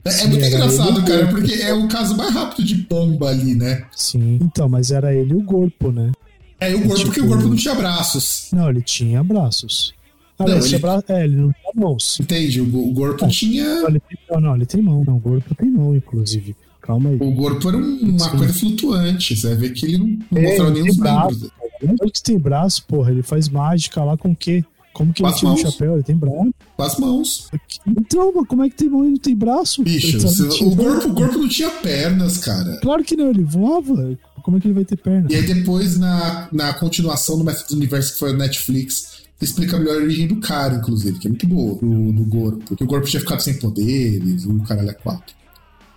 [0.05, 3.55] É, é, Sim, muito engraçado, cara, porque é o caso mais rápido de bomba ali,
[3.55, 3.85] né?
[3.95, 6.11] Sim, então, mas era ele o corpo, né?
[6.59, 7.07] É, o corpo, é, tipo...
[7.07, 8.49] porque o corpo não tinha braços.
[8.53, 9.95] Não, ele tinha braços.
[10.39, 10.79] Ah, não, ele...
[10.79, 11.03] Bra...
[11.09, 12.19] É, ele não tinha mãos.
[12.21, 13.65] Entende, o, o corpo tinha.
[13.65, 14.41] Não ele, tem...
[14.41, 15.05] não, ele tem mão.
[15.07, 16.57] Não, o corpo tem mão, inclusive.
[16.81, 17.17] Calma aí.
[17.21, 18.37] O corpo era uma Sim.
[18.37, 19.37] coisa flutuante.
[19.37, 21.51] Você vai ver que ele não, não é, mostrava nem os braços.
[21.83, 23.11] Ele tem braço, porra.
[23.11, 24.65] Ele faz mágica lá com o quê?
[24.93, 25.95] Como que ele tira o chapéu?
[25.95, 26.55] Ele tem braço?
[26.77, 27.49] Com as mãos.
[27.87, 29.83] Então, como é que tem mão e não tem braço?
[29.83, 32.79] Bicho, você, o, corpo, o corpo não tinha pernas, cara.
[32.83, 34.17] Claro que não, ele voava.
[34.43, 35.29] Como é que ele vai ter perna?
[35.31, 39.79] E aí depois, na, na continuação do Mestre do Universo, que foi a Netflix, explica
[39.79, 42.65] melhor a origem do cara, inclusive, que é muito boa, do, do corpo.
[42.67, 45.35] Porque o corpo tinha ficado sem poderes, o caralho é quatro.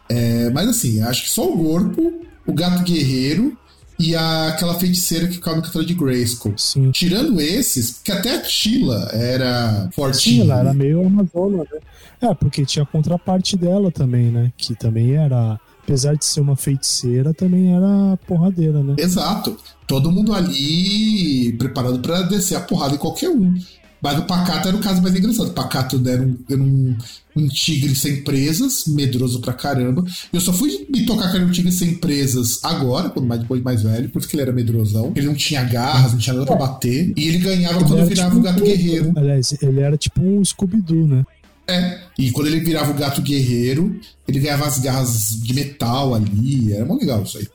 [0.08, 3.58] É, mas assim, acho que só o corpo, o gato guerreiro
[3.98, 6.58] e a, aquela feiticeira que ficava no castelo de Grayskull.
[6.58, 6.92] Sim.
[6.92, 10.44] Tirando esses, que até a Tila era fortinha.
[10.44, 11.80] Sim, ela era meio amazona, né?
[12.22, 14.52] É, porque tinha a contraparte dela também, né?
[14.58, 18.96] Que também era apesar de ser uma feiticeira, também era porradeira, né?
[18.98, 19.56] Exato.
[19.88, 23.56] Todo mundo ali preparado para descer a porrada em qualquer um.
[24.02, 25.50] Mas o Pacato era o caso mais engraçado.
[25.50, 26.98] O Pacato era um, era um,
[27.36, 30.04] um tigre sem presas, medroso pra caramba.
[30.32, 33.62] Eu só fui me tocar que era um tigre sem presas agora, quando mais, depois
[33.62, 35.12] mais velho, porque ele era medrosão.
[35.16, 37.12] Ele não tinha garras, não tinha nada pra bater.
[37.16, 39.14] E ele ganhava ele quando virava tipo o gato um guerreiro.
[39.16, 41.26] Aliás, ele era tipo um Scooby-Doo, né?
[41.68, 42.00] É.
[42.18, 46.72] E quando ele virava o gato guerreiro, ele ganhava as garras de metal ali.
[46.72, 47.48] Era muito legal isso aí.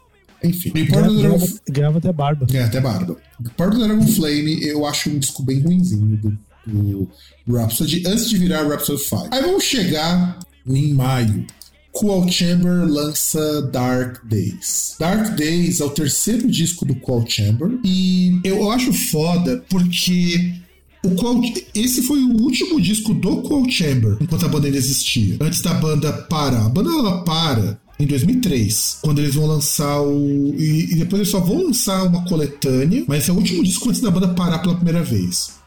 [0.43, 0.73] Enfim.
[0.73, 1.49] Ganhava, Dragon...
[1.69, 2.47] ganhava até barba.
[2.47, 3.17] Ganhava até barba.
[3.57, 7.09] Part do Dragon Flame eu acho um disco bem ruimzinho do, do
[7.49, 9.29] Rhapsody, antes de virar Rhapsody 5.
[9.31, 11.47] Aí vamos chegar em maio.
[11.93, 14.95] Cool Chamber lança Dark Days.
[14.99, 20.55] Dark Days é o terceiro disco do Cool Chamber e eu acho foda porque
[21.03, 21.41] o Qual,
[21.75, 25.37] esse foi o último disco do Cold Chamber, enquanto a banda ainda existia.
[25.41, 26.67] Antes da banda parar.
[26.67, 30.55] A banda ela para em 2003, quando eles vão lançar o.
[30.59, 33.89] E, e, depois eles só vão lançar uma coletânea, mas esse é o último disco
[33.89, 35.60] antes da banda parar pela primeira vez.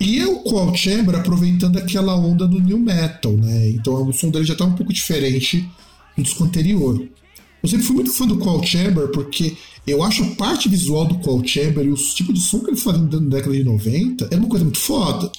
[0.00, 3.68] E é o Cold Chamber aproveitando aquela onda do new metal, né?
[3.68, 5.68] Então o som dele já tá um pouco diferente
[6.16, 7.06] do disco anterior.
[7.62, 9.54] Eu sempre fui muito fã do Cold Chamber porque
[9.86, 12.82] eu acho a parte visual do Cold Chamber e os tipos de som que eles
[12.82, 15.30] faziam na década de 90 era uma coisa muito foda.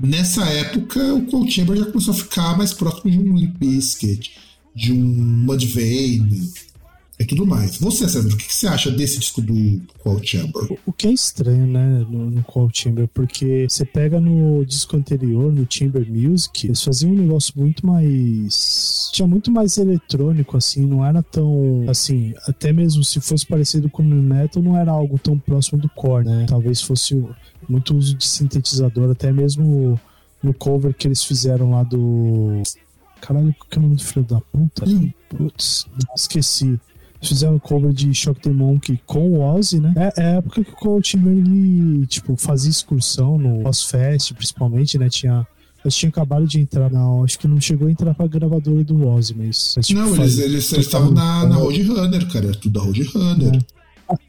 [0.00, 4.32] Nessa época, o Cold Chamber já começou a ficar mais próximo de um Limp Bizkit,
[4.74, 6.52] de um Mudvayne,
[7.18, 7.76] e tudo mais.
[7.78, 10.78] Você, César, o que você acha desse disco do Cold Chamber?
[10.86, 15.52] O que é estranho, né, no, no Cold Chamber, porque você pega no disco anterior,
[15.52, 19.10] no Chamber Music, eles faziam um negócio muito mais.
[19.12, 21.84] tinha muito mais eletrônico, assim, não era tão.
[21.88, 25.88] assim, até mesmo se fosse parecido com o metal, não era algo tão próximo do
[25.88, 26.46] core, né?
[26.48, 27.20] Talvez fosse
[27.68, 30.00] muito uso de sintetizador, até mesmo
[30.40, 32.62] no cover que eles fizeram lá do.
[33.20, 34.84] Caralho, que é o nome do filho da puta?
[35.28, 36.78] Putz, esqueci
[37.22, 39.92] fizeram cover de Shock the Monkey com o Ozzy, né?
[39.96, 44.98] É, é a época que o Cold Timber, ele, tipo, fazia excursão no Ozfest, principalmente,
[44.98, 45.08] né?
[45.08, 45.46] Tinha
[45.84, 49.06] eles tinham acabado de entrar, não, acho que não chegou a entrar pra gravadora do
[49.06, 49.74] Ozzy, mas.
[49.76, 53.64] mas tipo, não, eles estavam na, na Roadrunner, cara, é tudo da Roadrunner.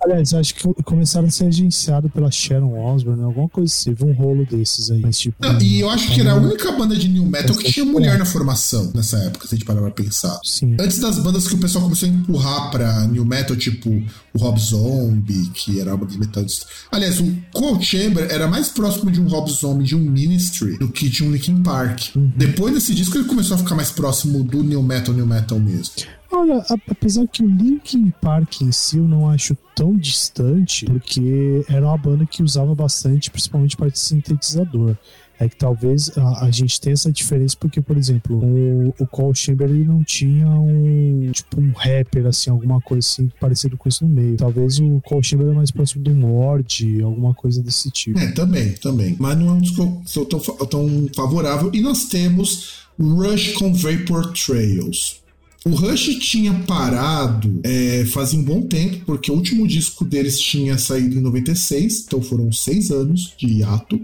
[0.01, 3.93] Aliás, acho que começaram a ser agenciados pela Sharon Osbourne, alguma coisa assim.
[3.93, 5.01] Teve um rolo desses aí.
[5.01, 7.71] Mas, tipo, Não, e eu acho que era a única banda de new metal que
[7.71, 10.39] tinha mulher na formação nessa época, se a gente parar pra pensar.
[10.43, 10.75] Sim.
[10.79, 13.89] Antes das bandas que o pessoal começou a empurrar pra new metal, tipo
[14.33, 16.65] o Rob Zombie, que era uma das metades.
[16.91, 20.89] Aliás, o Cold Chamber era mais próximo de um Rob Zombie, de um Ministry, do
[20.89, 22.15] que de um Linkin Park.
[22.15, 22.31] Uhum.
[22.35, 25.93] Depois desse disco, ele começou a ficar mais próximo do new metal, new metal mesmo.
[26.31, 31.87] Olha, apesar que o Linkin Park em si eu não acho tão distante, porque era
[31.87, 34.95] uma banda que usava bastante, principalmente parte de sintetizador.
[35.41, 39.33] É que talvez a, a, gente tenha essa diferença porque, por exemplo, o, o Cole
[39.33, 44.05] Chamber ele não tinha um tipo um rapper, assim, alguma coisa assim parecido com isso
[44.05, 44.35] no meio.
[44.35, 48.19] Talvez o Cole Chamber é mais próximo do Mord, alguma coisa desse tipo.
[48.19, 49.15] É, também, também.
[49.17, 51.71] Mas não é um disco tão, tão favorável.
[51.73, 55.21] E nós temos Rush com Vapor Trails.
[55.65, 60.77] O Rush tinha parado é, fazia um bom tempo, porque o último disco deles tinha
[60.77, 63.99] saído em 96, então foram seis anos de hiato.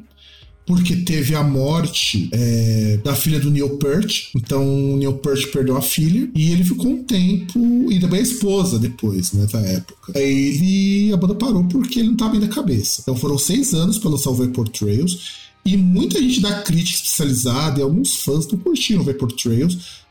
[0.66, 4.32] Porque teve a morte é, da filha do Neil Peart.
[4.36, 7.91] Então o Neil Peart perdeu a filha e ele ficou um tempo.
[7.91, 10.14] E também a esposa depois, né, época.
[10.16, 13.01] Aí ele, a banda parou porque ele não estava bem da cabeça.
[13.03, 14.53] Então foram seis anos para lançar o.
[15.64, 19.30] E muita gente da crítica especializada e alguns fãs não curtiram o Vapor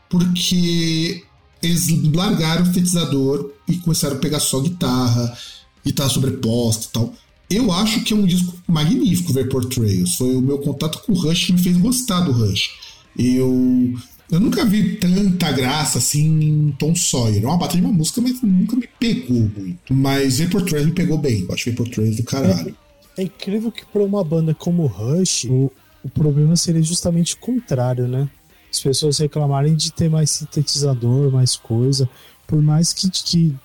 [0.09, 1.23] porque
[1.65, 5.37] eles largaram o sintetizador e começaram a pegar só guitarra,
[5.85, 7.13] guitarra sobreposta e tal.
[7.49, 10.15] Eu acho que é um disco magnífico, Vapor Trails.
[10.15, 12.71] Foi o meu contato com o Rush que me fez gostar do Rush.
[13.17, 13.93] Eu,
[14.31, 17.43] eu nunca vi tanta graça assim em Tom Sawyer.
[17.43, 19.93] É uma batalha de uma música, mas nunca me pegou muito.
[19.93, 21.41] Mas Vapor Trails me pegou bem.
[21.47, 22.75] Eu acho Vapor Trails do caralho.
[23.15, 25.71] É, é incrível que para uma banda como Rush, o,
[26.03, 28.27] o problema seria justamente o contrário, né?
[28.75, 32.09] As pessoas reclamarem de ter mais sintetizador, mais coisa
[32.47, 33.55] por mais que, que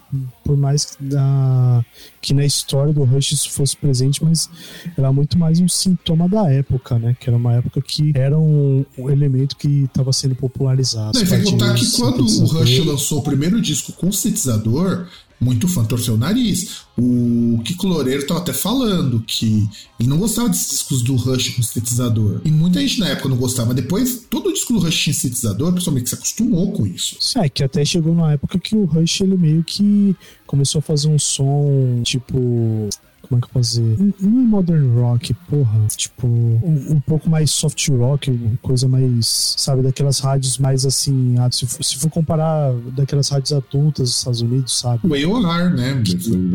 [0.45, 1.85] por mais que, da,
[2.21, 4.49] que na história do Rush isso fosse presente, mas
[4.97, 7.17] era muito mais um sintoma da época, né?
[7.19, 11.19] Que era uma época que era um, um elemento que estava sendo popularizado.
[11.19, 15.07] Não, contar que quando o Rush lançou o primeiro disco com sintetizador,
[15.41, 16.82] muito fã torceu o nariz.
[16.99, 19.68] O Kiko Loureiro estava até falando que
[19.99, 22.41] ele não gostava desses discos do Rush com sintetizador.
[22.45, 25.72] E muita gente na época não gostava, mas depois todo disco do Rush tinha sintetizador,
[25.72, 27.16] pessoalmente que se acostumou com isso.
[27.38, 30.14] É, que até chegou numa época que o Rush ele meio que
[30.51, 32.88] começou a fazer um som tipo
[33.22, 34.14] como é que eu posso dizer?
[34.20, 35.86] Não é modern rock, porra.
[35.94, 41.36] Tipo, um, um, pouco mais soft rock, coisa mais, sabe, daquelas rádios mais assim.
[41.38, 45.07] Ah, se for, se for comparar daquelas rádios adultas dos Estados Unidos, sabe?
[45.07, 46.03] O AOR, né?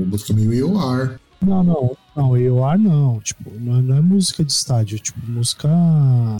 [0.05, 1.17] Música meio AOR.
[1.41, 1.97] Não, não.
[2.15, 3.19] Não, AOR não.
[3.19, 4.97] Tipo, não é, não é, música de estádio.
[4.99, 5.69] Tipo, música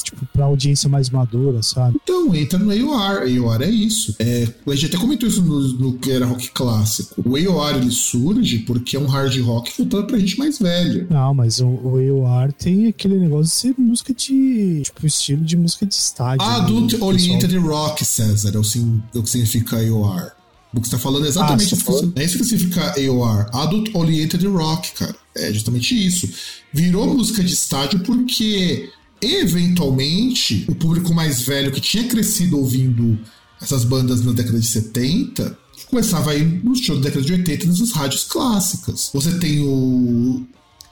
[0.03, 1.99] tipo, pra audiência mais madura, sabe?
[2.01, 3.23] Então, entra no AOR.
[3.23, 4.15] AOR é isso.
[4.19, 7.21] É, a gente até comentou isso no, no que era rock clássico.
[7.26, 11.07] O AOR ele surge porque é um hard rock voltado pra gente mais velho.
[11.09, 14.82] Não, mas o, o AOR tem aquele negócio de ser música de.
[14.84, 16.45] Tipo, estilo de música de estádio.
[16.45, 16.99] Adult né?
[17.01, 20.32] Oriented Rock, César, é o, é o que significa AOR.
[20.73, 22.13] O que você tá falando é exatamente ah, isso.
[22.15, 23.49] É isso que significa AOR.
[23.53, 25.15] Adult Oriented Rock, cara.
[25.36, 26.29] É justamente isso.
[26.71, 28.89] Virou música de estádio porque,
[29.21, 33.19] eventualmente, o público mais velho que tinha crescido ouvindo
[33.61, 35.57] essas bandas na década de 70
[35.89, 39.09] começava a ir no show da década de 80 nessas rádios clássicas.
[39.13, 40.45] Você tem o.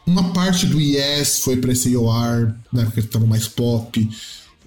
[0.05, 4.09] Uma parte do Yes foi pra esse AOR, na época que tava mais pop.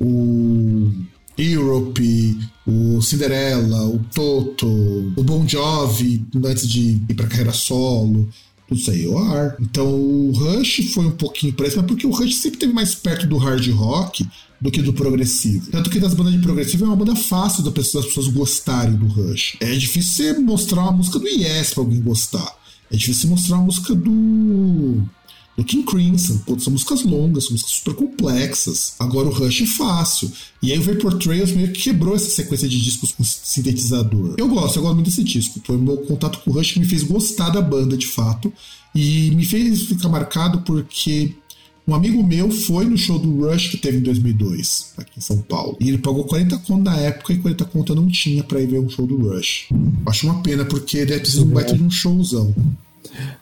[0.01, 0.91] O
[1.37, 4.67] Europe, o Cinderella, o Toto,
[5.15, 8.29] o Bon Jovi, antes de ir pra carreira solo.
[8.69, 9.57] Tudo isso aí é o ar.
[9.61, 13.27] Então o Rush foi um pouquinho pra mas porque o Rush sempre teve mais perto
[13.27, 14.27] do hard rock
[14.61, 15.71] do que do progressivo.
[15.71, 18.97] Tanto que das bandas de progressivo é uma banda fácil das pessoas, das pessoas gostarem
[18.97, 19.57] do Rush.
[19.61, 22.57] É difícil você mostrar uma música do Yes pra alguém gostar.
[22.91, 25.03] É difícil mostrar uma música do
[25.57, 26.39] do King Crimson.
[26.45, 28.95] Pô, são músicas longas, são músicas super complexas.
[28.99, 30.31] Agora o Rush é fácil.
[30.63, 34.35] E aí o Vapor Trails meio que quebrou essa sequência de discos com sintetizador.
[34.37, 35.61] Eu gosto, eu gosto muito desse disco.
[35.65, 38.53] Foi o meu contato com o Rush que me fez gostar da banda de fato.
[38.95, 41.35] E me fez ficar marcado porque
[41.89, 45.39] um amigo meu foi no show do Rush que teve em 2002, aqui em São
[45.39, 45.77] Paulo.
[45.81, 48.67] E ele pagou 40 conto na época e 40 conto eu não tinha para ir
[48.67, 49.69] ver um show do Rush.
[50.05, 52.53] Acho uma pena, porque deve ter sido um baita de um showzão.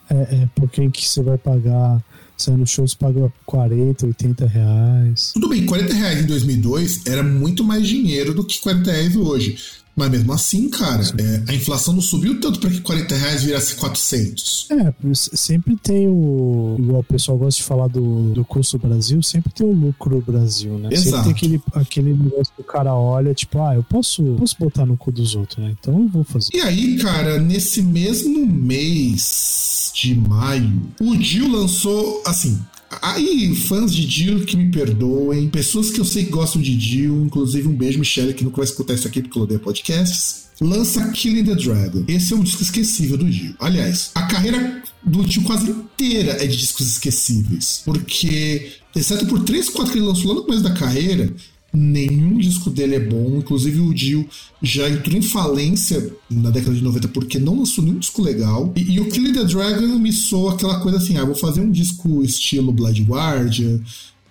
[0.09, 2.01] É, é porque em que você vai pagar
[2.37, 5.31] você no show você paga 40, 80 reais.
[5.33, 9.57] Tudo bem, 40 reais em 2002 era muito mais dinheiro do que 40 reais hoje.
[9.95, 13.75] Mas mesmo assim, cara, é, a inflação não subiu tanto para que 40 reais virasse
[13.75, 14.67] 400.
[14.71, 16.75] É, sempre tem o.
[16.77, 20.77] Igual o pessoal gosta de falar do, do custo Brasil, sempre tem o lucro Brasil,
[20.77, 20.89] né?
[20.91, 21.23] Exato.
[21.23, 24.85] Sempre tem aquele, aquele negócio que o cara olha, tipo, ah, eu posso, posso botar
[24.85, 25.73] no cu dos outros, né?
[25.79, 26.49] Então eu vou fazer.
[26.53, 32.59] E aí, cara, nesse mesmo mês de maio, o Dio lançou, assim,
[33.01, 37.25] Aí, fãs de Dio que me perdoem, pessoas que eu sei que gostam de Dio,
[37.25, 40.45] inclusive um beijo, Michelle, que nunca vai escutar isso aqui porque eu odeio podcasts.
[40.61, 42.05] Lança Killing the Dragon.
[42.07, 43.55] Esse é um disco esquecível do Dio.
[43.59, 47.81] Aliás, a carreira do Dio quase inteira é de discos esquecíveis.
[47.83, 51.33] Porque, exceto por 3, 4 que ele lançou lá no começo da carreira,
[51.75, 53.37] nenhum disco dele é bom.
[53.37, 54.27] Inclusive o Dio
[54.61, 58.71] já entrou em falência na década de 90 porque não lançou nenhum disco legal.
[58.75, 61.71] E, e o Killing the Dragon me soa aquela coisa assim: ah, vou fazer um
[61.71, 63.79] disco estilo Blood Guardian,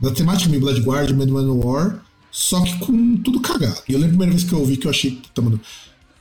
[0.01, 3.81] da temática meio Blood Guardian, Mad War, só que com tudo cagado.
[3.89, 5.61] E eu lembro a primeira vez que eu ouvi que eu achei, puta, mano.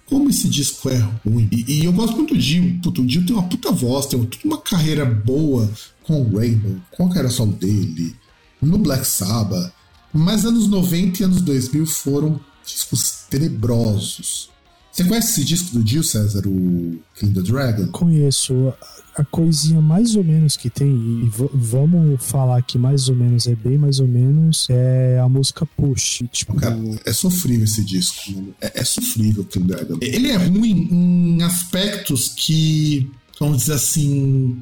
[0.06, 1.48] Como esse disco é ruim.
[1.52, 2.80] E, e eu gosto muito do Dio.
[2.84, 5.70] Puta, o Dio tem uma puta voz, tem uma carreira boa
[6.04, 8.16] com o Rainbow, com a carreira solo dele,
[8.62, 9.74] no Black Sabbath.
[10.14, 14.50] Mas anos 90 e anos 2000 foram discos tenebrosos.
[14.92, 17.88] Você conhece esse disco do Dio César, o King the Dragon?
[17.88, 18.72] Conheço.
[19.16, 23.56] A coisinha mais ou menos que tem, e vamos falar que mais ou menos é
[23.56, 26.24] bem mais ou menos, é a música Push.
[26.32, 26.56] Tipo...
[26.56, 28.54] Cara, é sofrível esse disco.
[28.62, 29.98] É, é sofrível o King Dragon.
[30.02, 34.62] Ele é ruim em aspectos que, vamos dizer assim,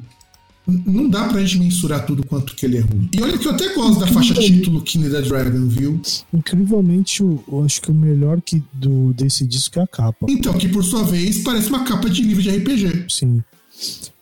[0.66, 3.08] não dá pra gente mensurar tudo quanto que ele é ruim.
[3.12, 6.00] E olha que eu até gosto da faixa título King the Dragon, viu?
[6.32, 10.26] Incrivelmente, eu, eu, acho que o melhor que do, desse disco é a capa.
[10.28, 13.06] Então, que por sua vez parece uma capa de livro de RPG.
[13.08, 13.42] Sim.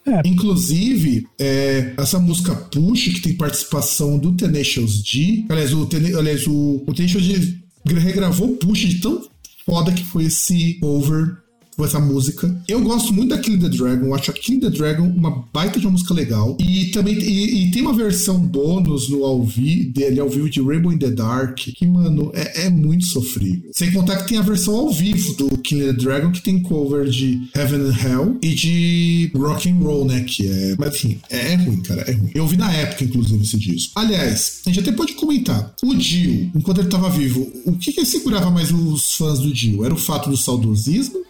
[0.07, 0.23] É.
[0.27, 5.45] Inclusive, é, essa música Push, que tem participação do Tenacious D.
[5.49, 7.59] Aliás, o, Ten aliás, o, o Tenacious D
[7.95, 9.29] regravou Push de tão
[9.67, 11.37] foda que foi esse over
[11.81, 12.63] com essa música.
[12.69, 15.87] Eu gosto muito da Kill the Dragon, acho a Kill the Dragon uma baita de
[15.87, 16.59] uma música legal.
[16.61, 20.61] E também e, e tem uma versão bônus no ao vivo, dele ao vivo de
[20.61, 23.71] Rainbow in the Dark, que, mano, é, é, muito sofrível.
[23.73, 27.09] Sem contar que tem a versão ao vivo do Kill the Dragon, que tem cover
[27.09, 30.21] de Heaven and Hell e de Rock and Roll, né?
[30.25, 30.77] Que é.
[30.79, 32.31] Mas enfim, é, é ruim, cara, é ruim.
[32.35, 33.93] Eu ouvi na época, inclusive, esse disco.
[33.99, 35.75] Aliás, a gente até pode comentar.
[35.83, 39.83] O Dio, enquanto ele tava vivo, o que, que segurava mais os fãs do Dio?
[39.83, 41.30] Era o fato do saudosismo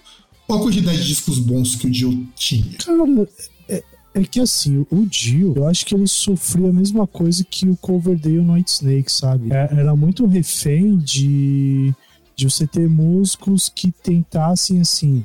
[0.50, 2.76] qual a quantidade de discos bons que o Dio tinha?
[2.84, 3.28] Cara,
[3.68, 3.84] é,
[4.14, 7.76] é que assim, o Dio, eu acho que ele sofria a mesma coisa que o
[7.76, 9.52] Coverdale no White Snake, sabe?
[9.52, 11.94] É, era muito refém de,
[12.34, 15.24] de você ter músicos que tentassem, assim,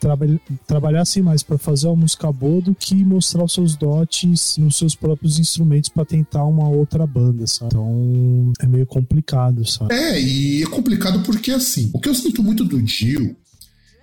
[0.00, 4.76] trabalha, trabalhassem mais para fazer uma música boa do que mostrar os seus dotes nos
[4.78, 7.74] seus próprios instrumentos para tentar uma outra banda, sabe?
[7.74, 9.94] Então é meio complicado, sabe?
[9.94, 13.36] É, e é complicado porque assim, o que eu sinto muito do Dio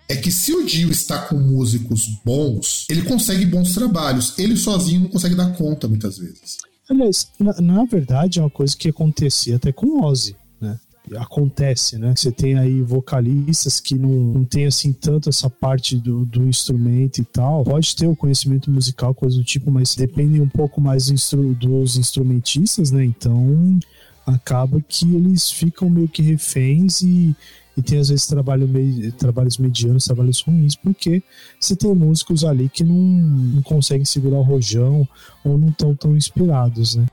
[0.07, 4.37] é que se o Dio está com músicos bons, ele consegue bons trabalhos.
[4.37, 6.57] Ele sozinho não consegue dar conta muitas vezes.
[6.89, 10.79] Aliás, na, na verdade é uma coisa que acontecia até com o Ozzy, né?
[11.17, 12.13] Acontece, né?
[12.15, 17.19] Você tem aí vocalistas que não, não tem assim tanto essa parte do, do instrumento
[17.19, 17.63] e tal.
[17.63, 21.95] Pode ter o conhecimento musical, coisa do tipo, mas dependem um pouco mais instru dos
[21.97, 23.03] instrumentistas, né?
[23.05, 23.79] Então
[24.25, 27.35] acaba que eles ficam meio que reféns e
[27.77, 28.69] e tem às vezes trabalho
[29.17, 31.21] trabalhos medianos, trabalhos ruins, porque
[31.59, 35.07] você tem músicos ali que não, não conseguem segurar o rojão
[35.43, 37.05] ou não estão tão inspirados, né?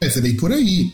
[0.00, 0.92] É, é bem por aí.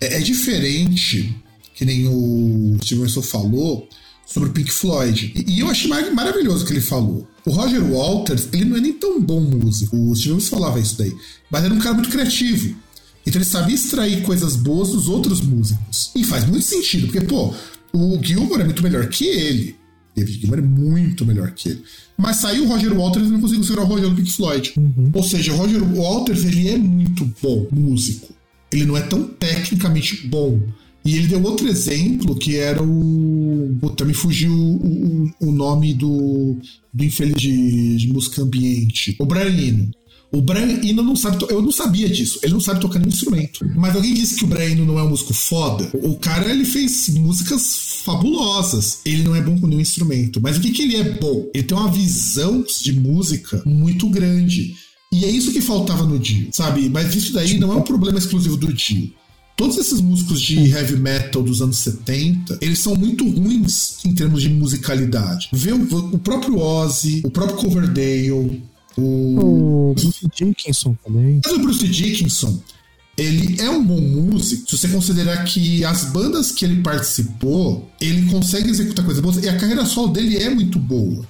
[0.00, 1.34] É, é diferente,
[1.74, 3.88] que nem o Stevenson falou,
[4.26, 5.32] sobre o Pink Floyd.
[5.34, 7.26] E, e eu achei mar maravilhoso o que ele falou.
[7.44, 9.96] O Roger Walters, ele não é nem tão bom músico.
[9.96, 11.14] O Stevenson falava isso daí.
[11.50, 12.76] Mas era um cara muito criativo.
[13.26, 16.10] Então ele sabia extrair coisas boas dos outros músicos.
[16.14, 17.54] E faz muito sentido, porque, pô,
[17.92, 19.76] o Gilmore é muito melhor que ele.
[20.14, 21.82] David Gilmour é muito melhor que ele.
[22.16, 24.72] Mas saiu o Roger Walters e não conseguiu segurar o Roger do Pink Floyd.
[24.76, 25.10] Uhum.
[25.14, 28.34] Ou seja, o Roger Walters ele é muito bom músico.
[28.72, 30.60] Ele não é tão tecnicamente bom.
[31.04, 33.76] E ele deu outro exemplo que era o.
[33.80, 36.58] Puta, me fugiu o, o, o nome do,
[36.92, 39.16] do infeliz de, de música ambiente.
[39.18, 39.90] O Brian Eno.
[40.30, 41.44] O Brian Eno não sabe.
[41.48, 42.38] Eu não sabia disso.
[42.42, 43.66] Ele não sabe tocar nenhum instrumento.
[43.74, 45.88] Mas alguém disse que o Brian Eno não é um músico foda.
[45.94, 49.00] O cara ele fez músicas fabulosas.
[49.04, 50.40] Ele não é bom com nenhum instrumento.
[50.40, 51.48] Mas o que, que ele é bom?
[51.54, 54.76] Ele tem uma visão de música muito grande.
[55.10, 56.88] E é isso que faltava no Dio, sabe?
[56.90, 59.10] Mas isso daí não é um problema exclusivo do Dio.
[59.56, 64.42] Todos esses músicos de heavy metal dos anos 70, eles são muito ruins em termos
[64.42, 65.48] de musicalidade.
[65.52, 68.62] Vê o, o próprio Ozzy, o próprio Coverdale,
[68.98, 71.40] o, o Bruce Dickinson também.
[71.44, 72.60] Mas o Bruce Dickinson,
[73.16, 78.30] ele é um bom músico se você considerar que as bandas que ele participou, ele
[78.30, 81.26] consegue executar coisas boas e a carreira solo dele é muito boa.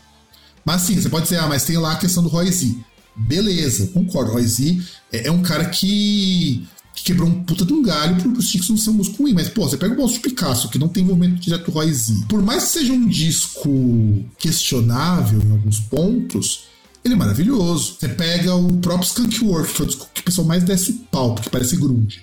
[0.64, 2.77] Mas sim, você pode dizer, ah, mas tem lá a questão do Roy Z.
[3.16, 4.33] Beleza, concordo.
[4.33, 4.79] Roy Z
[5.11, 8.77] é, é um cara que, que, quebrou um puta de um galho pro Bruce Dickinson
[8.77, 9.33] ser um músico ruim.
[9.33, 12.27] Mas, pô, você pega o Bolso Picasso, que não tem envolvimento direto do Roy Z.
[12.29, 16.68] Por mais que seja um disco questionável em alguns pontos,
[17.09, 17.97] ele é maravilhoso.
[17.99, 20.91] Você pega o próprio Skunk Work, que é o disco que o pessoal mais desce
[20.93, 22.21] o pau, porque parece grunge.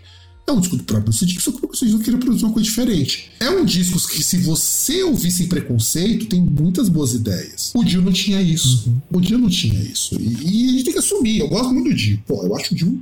[0.48, 2.70] É um disco do próprio Bruce Dickinson, que o Bruce Dickinson queria produzir uma coisa
[2.70, 3.32] diferente.
[3.40, 7.72] É um disco que, se você ouvir sem preconceito, tem muitas boas ideias.
[7.74, 8.88] O Dio não tinha isso.
[8.88, 9.18] Uhum.
[9.18, 10.16] O Dio não tinha isso.
[10.20, 11.40] E, e, a gente tem que assumir.
[11.40, 12.22] Eu gosto muito do Dio.
[12.28, 13.02] Pô, eu acho o Dio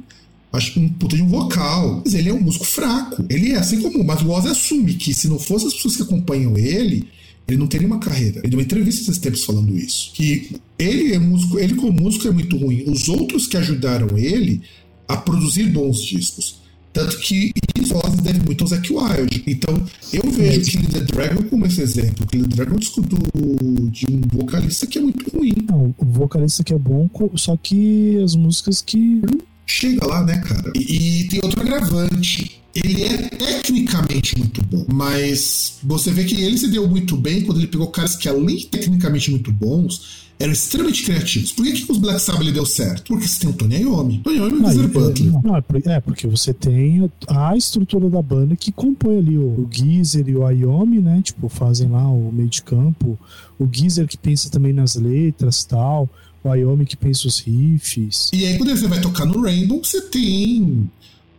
[0.53, 2.01] acho um puta de um vocal.
[2.05, 3.25] Mas ele é um músico fraco.
[3.29, 4.03] Ele é assim como.
[4.05, 7.09] Mas o Ozzy assume que se não fosse as pessoas que acompanham ele,
[7.47, 8.39] ele não teria uma carreira.
[8.39, 10.11] Ele deu uma entrevista esses tempos falando isso.
[10.13, 12.83] Que ele é músico, ele como músico é muito ruim.
[12.87, 14.61] Os outros que ajudaram ele
[15.07, 16.61] a produzir bons discos.
[16.93, 19.43] Tanto que isso Ozzy deve muito ao Zack Wild.
[19.47, 19.83] Então,
[20.13, 22.25] eu vejo o Kill the Dragon como esse exemplo.
[22.27, 25.53] Kill the Dragon é um disco do, de um vocalista que é muito ruim.
[25.67, 29.21] Não, o vocalista que é bom, só que as músicas que.
[29.65, 30.71] Chega lá, né, cara?
[30.75, 36.57] E, e tem outro agravante ele é tecnicamente muito bom, mas você vê que ele
[36.57, 40.51] se deu muito bem quando ele pegou caras que, além de tecnicamente muito bons, eram
[40.51, 41.51] extremamente criativos.
[41.51, 43.03] Por que, que os Black Sabbath deu certo?
[43.03, 44.19] Porque você tem o Tony Iommi.
[44.23, 45.31] Tony Iommi e o Geezer Butler.
[45.43, 49.69] Não, é, é, porque você tem a estrutura da banda que compõe ali o, o
[49.71, 51.21] Geezer e o Iommi, né?
[51.23, 53.17] Tipo, fazem lá o meio de campo.
[53.59, 56.09] O Geezer que pensa também nas letras tal.
[56.49, 58.29] Iommi que pensa os riffs.
[58.33, 60.89] E aí, quando você vai tocar no Rainbow, você tem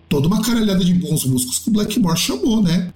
[0.08, 2.92] toda uma caralhada de bons músicos que o Blackmore chamou, né?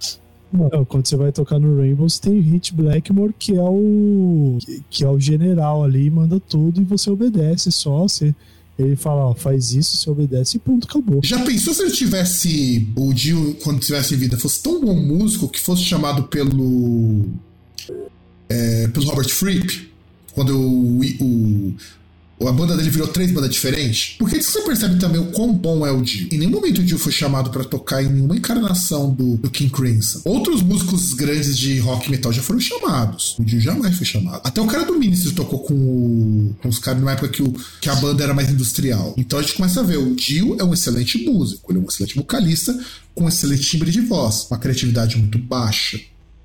[0.51, 4.57] Não, quando você vai tocar no Rainbow, você tem o Hit Blackmore, que é o
[4.89, 8.01] que é o general ali, manda tudo e você obedece só.
[8.01, 8.33] Você,
[8.77, 11.19] ele fala, ó, faz isso, você obedece e ponto, acabou.
[11.23, 15.59] Já pensou se ele tivesse, o Dio, quando tivesse vida, fosse tão bom músico que
[15.59, 17.25] fosse chamado pelo.
[18.49, 19.89] É, pelo Robert Fripp?
[20.33, 21.75] Quando o, o,
[22.47, 24.15] a banda dele virou três bandas diferentes.
[24.17, 26.29] Porque você percebe também o quão bom é o Dio.
[26.31, 29.71] Em nenhum momento o Dio foi chamado para tocar em nenhuma encarnação do, do, King
[29.71, 30.21] Crimson.
[30.23, 33.35] Outros músicos grandes de rock metal já foram chamados.
[33.37, 34.41] O Dio jamais foi chamado.
[34.43, 37.53] Até o cara do Ministry tocou com, o, com os caras numa época que, o,
[37.81, 39.13] que a banda era mais industrial.
[39.17, 41.87] Então a gente começa a ver, o Dio é um excelente músico, ele é um
[41.87, 42.77] excelente vocalista
[43.13, 45.99] com um excelente timbre de voz, uma criatividade muito baixa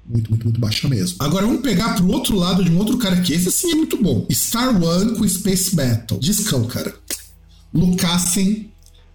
[0.07, 1.17] muito, muito, muito baixa mesmo.
[1.21, 3.97] Agora vamos pegar pro outro lado de um outro cara que esse sim é muito
[4.03, 4.27] bom.
[4.31, 6.21] Star One com Space Battle.
[6.21, 6.95] Discão, cara.
[7.73, 8.71] Lucassen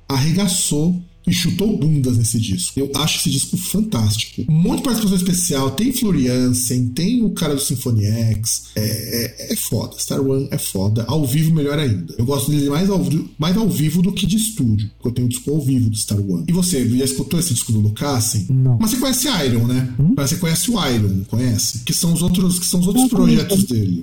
[0.07, 2.79] arregaçou e chutou bundas nesse disco.
[2.79, 4.43] Eu acho esse disco fantástico.
[4.49, 5.71] Um monte de participação especial.
[5.71, 8.63] Tem Floriansen, tem o cara do Symphony X.
[8.75, 9.95] É, é, é, foda.
[9.99, 11.05] Star One é foda.
[11.07, 12.15] Ao vivo, melhor ainda.
[12.17, 12.99] Eu gosto dele mais ao,
[13.37, 14.89] mais ao vivo do que de estúdio.
[14.97, 16.45] Porque eu tenho o disco ao vivo do Star One.
[16.47, 18.47] E você, já escutou esse disco do Lucassen?
[18.49, 18.79] Não.
[18.81, 19.93] Mas você conhece Iron, né?
[19.99, 20.15] Hum?
[20.17, 21.83] Mas você conhece o Iron, conhece?
[21.83, 24.01] Que são os outros, que são os outros projetos dele.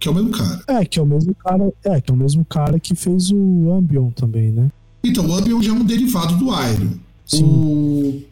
[0.00, 0.62] Que é o mesmo cara.
[0.66, 1.72] É, que é o mesmo cara.
[1.84, 4.70] É, que é o mesmo cara que fez o Ambion também, né?
[5.04, 6.98] Então, o Ambion já é um derivado do Iron.
[7.32, 8.22] O,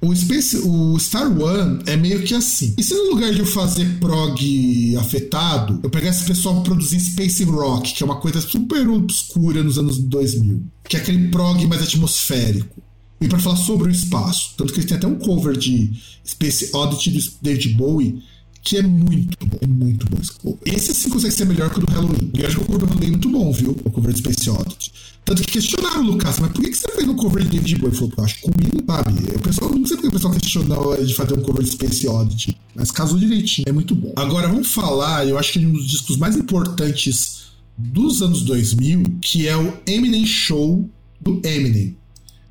[0.00, 2.74] o, Space, o Star One é meio que assim.
[2.76, 7.00] E se no lugar de eu fazer prog afetado, eu pegar esse pessoal pra produzir
[7.00, 11.66] Space Rock, que é uma coisa super obscura nos anos 2000, que é aquele prog
[11.66, 12.82] mais atmosférico,
[13.20, 14.54] e para falar sobre o espaço.
[14.56, 15.92] Tanto que eles têm até um cover de
[16.26, 18.22] Space Oddity do David Bowie,
[18.62, 20.58] que é muito bom, é muito bom esse cover.
[20.64, 22.30] Esse sim consegue ser melhor que o do Halloween.
[22.34, 23.70] Eu acho que o cover do Halloween é muito bom, viu?
[23.84, 24.92] O cover de Space Oddity.
[25.24, 27.90] Tanto que questionaram o Lucas, mas por que você fez um cover de David Bowie?
[27.90, 29.36] Ele falou, eu acho que combina, sabe?
[29.36, 32.56] O pessoal, não sei porque o pessoal questionou de fazer um cover de Space Oddity,
[32.74, 34.12] mas casou direitinho, é muito bom.
[34.16, 39.46] Agora vamos falar, eu acho que um dos discos mais importantes dos anos 2000, que
[39.46, 40.88] é o Eminem Show
[41.20, 41.96] do Eminem.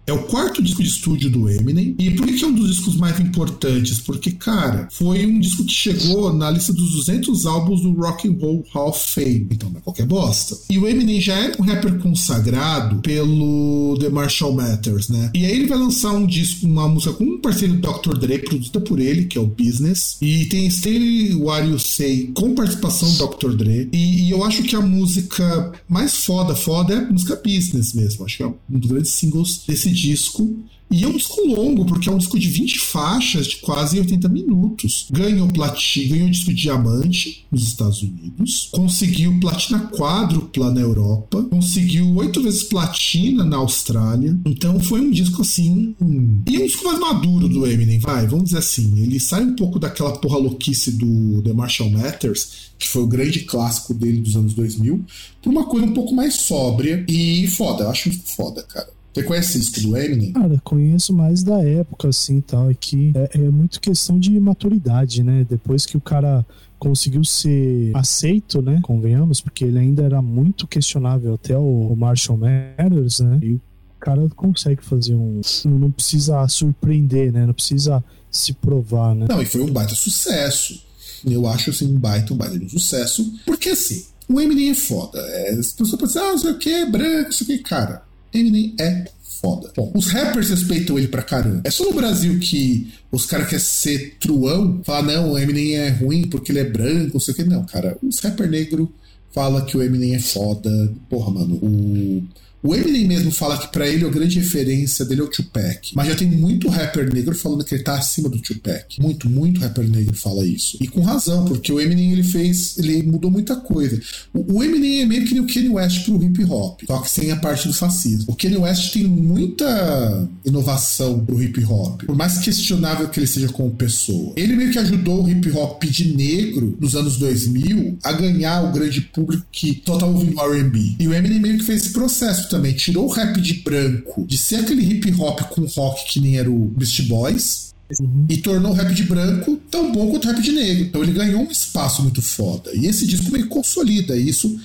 [0.06, 1.95] É o quarto disco de estúdio do Eminem.
[1.97, 3.99] E por que é um dos discos mais importantes?
[3.99, 8.38] Porque, cara, foi um disco que chegou na lista dos 200 álbuns do Rock and
[8.39, 9.47] Roll Hall of Fame.
[9.52, 10.58] Então não é qualquer bosta.
[10.70, 15.32] E o Eminem já é um rapper consagrado pelo The Marshall Matters, né?
[15.36, 18.18] E aí ele vai lançar um disco, uma música com um parceiro do Dr.
[18.18, 20.18] Dre, produzida por ele, que é o Business.
[20.22, 23.56] E tem Stay What You Say com participação do Dr.
[23.56, 23.89] Dre.
[23.93, 28.26] E, e eu acho que a música mais foda, foda é a música Business mesmo.
[28.26, 30.63] Acho que é um dos grandes singles desse disco.
[30.91, 34.27] E é um disco longo, porque é um disco de 20 faixas, de quase 80
[34.27, 35.07] minutos.
[35.09, 38.67] Ganhou platina, ganhou disco de diamante nos Estados Unidos.
[38.73, 41.43] Conseguiu platina quádrupla na Europa.
[41.43, 44.37] Conseguiu oito vezes platina na Austrália.
[44.45, 45.95] Então foi um disco assim.
[46.01, 46.41] Hum.
[46.45, 48.99] E um disco mais maduro do Eminem, vai, vamos dizer assim.
[48.99, 53.41] Ele sai um pouco daquela porra louquice do The Marshall Matters, que foi o grande
[53.41, 55.05] clássico dele dos anos 2000,
[55.41, 57.85] por uma coisa um pouco mais sóbria e foda.
[57.85, 58.89] Eu acho foda, cara.
[59.14, 60.32] Você conhece isso do Eminem?
[60.32, 62.70] Cara, conheço mais da época, assim, tal.
[62.70, 65.45] É que é, é muito questão de maturidade, né?
[65.49, 66.45] Depois que o cara
[66.80, 68.80] conseguiu ser aceito, né?
[68.82, 73.39] Convenhamos, porque ele ainda era muito questionável até o, Marshall Mathers, né?
[73.43, 73.62] E o
[73.99, 75.41] cara consegue fazer um.
[75.66, 77.45] Não precisa surpreender, né?
[77.45, 79.26] Não precisa se provar, né?
[79.30, 80.82] Não, e foi um baita sucesso.
[81.24, 83.32] Eu acho assim um baita, um baita de um sucesso.
[83.45, 85.20] Porque assim, O Eminem é foda.
[85.20, 87.59] É, as pessoas pensam, ah, não sei o que, branco, não sei o que.
[87.59, 88.03] Cara,
[88.34, 89.05] Eminem é
[89.41, 89.71] foda.
[89.75, 91.61] Bom, os rappers respeitam ele pra caramba.
[91.63, 95.89] É só no Brasil que os caras querem ser truão, falar, não, o Eminem é
[95.89, 97.43] ruim porque ele é branco, não sei o que.
[97.43, 98.91] Não, cara, os rapper negro
[99.32, 100.93] fala que o Eminem é foda.
[101.09, 102.23] Porra, mano, o
[102.64, 105.91] o Eminem mesmo fala que para ele a grande referência dele é o Tupac.
[105.95, 109.01] Mas já tem muito rapper negro falando que ele tá acima do Tupac.
[109.01, 110.78] Muito, muito rapper negro fala isso.
[110.80, 113.99] E com razão, porque o Eminem ele fez, ele mudou muita coisa.
[114.34, 117.36] O, Eminem é meio que o Kanye West pro hip hop, só que sem a
[117.36, 118.26] parte do fascismo.
[118.28, 123.49] O Kanye West tem muita inovação pro hip hop, por mais questionável que ele seja
[123.49, 124.34] como pessoa.
[124.36, 128.72] Ele meio que ajudou o hip hop de negro nos anos 2000 a ganhar o
[128.72, 130.97] grande público que só tava ouvindo R&B.
[130.99, 134.38] E o Eminem meio que fez esse processo também tirou o rap de branco de
[134.38, 137.72] ser aquele hip hop com rock que nem era o Beast Boys.
[137.99, 138.26] Uhum.
[138.30, 140.84] E tornou o rap de branco tão bom quanto o rap de negro.
[140.84, 142.72] Então ele ganhou um espaço muito foda.
[142.74, 144.60] E esse disco meio que consolida isso.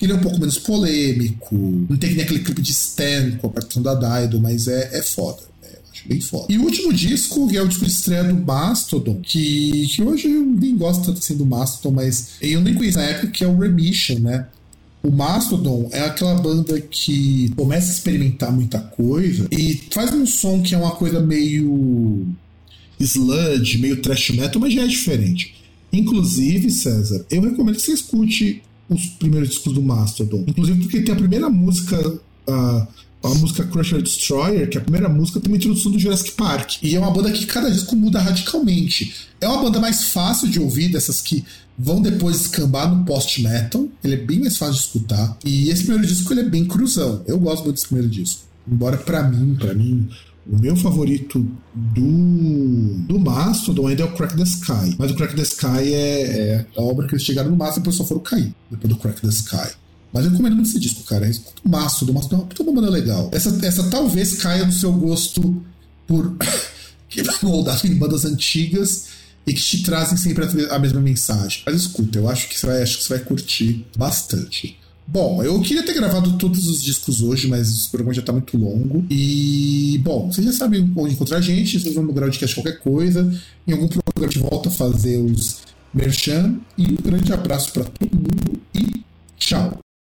[0.00, 1.54] Ele é um pouco menos polêmico.
[1.88, 5.02] Não tem nem aquele clipe de Stan com a participação da Daido, mas é, é
[5.02, 6.46] foda é, acho bem foda.
[6.48, 10.28] E o último disco, que é o disco de estreia do Mastodon, que, que hoje
[10.28, 13.46] eu nem gosto tanto assim do Mastodon, mas eu nem conheço na época, que é
[13.46, 14.48] o Remission, né?
[15.02, 20.62] O Mastodon é aquela banda que começa a experimentar muita coisa e faz um som
[20.62, 22.26] que é uma coisa meio
[23.00, 25.56] sludge, meio thrash metal, mas já é diferente.
[25.92, 30.44] Inclusive, César, eu recomendo que você escute os primeiros discos do Mastodon.
[30.46, 32.88] Inclusive porque tem a primeira música, a,
[33.24, 36.76] a música Crusher Destroyer, que é a primeira música, tem uma introdução do Jurassic Park.
[36.82, 39.12] E é uma banda que cada disco muda radicalmente.
[39.40, 41.44] É uma banda mais fácil de ouvir, dessas que
[41.82, 43.88] vão depois escambar no post-metal.
[44.04, 45.36] Ele é bem mais fácil de escutar.
[45.44, 47.22] E esse primeiro disco ele é bem cruzão.
[47.26, 48.42] Eu gosto muito desse primeiro disco.
[48.70, 50.08] Embora para mim, para mim,
[50.46, 54.94] o meu favorito do, do Mastodon ainda é o Crack the Sky.
[54.96, 57.80] Mas o Crack the Sky é, é a obra que eles chegaram no máximo e
[57.80, 58.54] depois só foram cair.
[58.70, 59.74] Depois do Crack the Sky.
[60.12, 61.28] Mas eu recomendo muito esse disco, cara.
[61.28, 62.12] Escuta o Mastodon.
[62.12, 63.28] O Mastodon é uma banda legal.
[63.32, 65.60] Essa, essa talvez caia no seu gosto
[66.06, 66.36] por
[67.08, 69.08] que moldado em bandas antigas
[69.46, 71.62] e que te trazem sempre a mesma mensagem.
[71.66, 74.78] Mas escuta, eu acho que você vai, acho que você vai curtir bastante.
[75.06, 78.56] Bom, eu queria ter gravado todos os discos hoje, mas o programa já está muito
[78.56, 79.04] longo.
[79.10, 83.30] E, bom, vocês já sabem onde encontrar a gente, vocês vão no Groundcast qualquer coisa.
[83.66, 85.58] Em algum programa de volta a fazer os
[85.92, 86.56] merchan.
[86.78, 89.02] E um grande abraço para todo mundo e
[89.36, 89.81] tchau!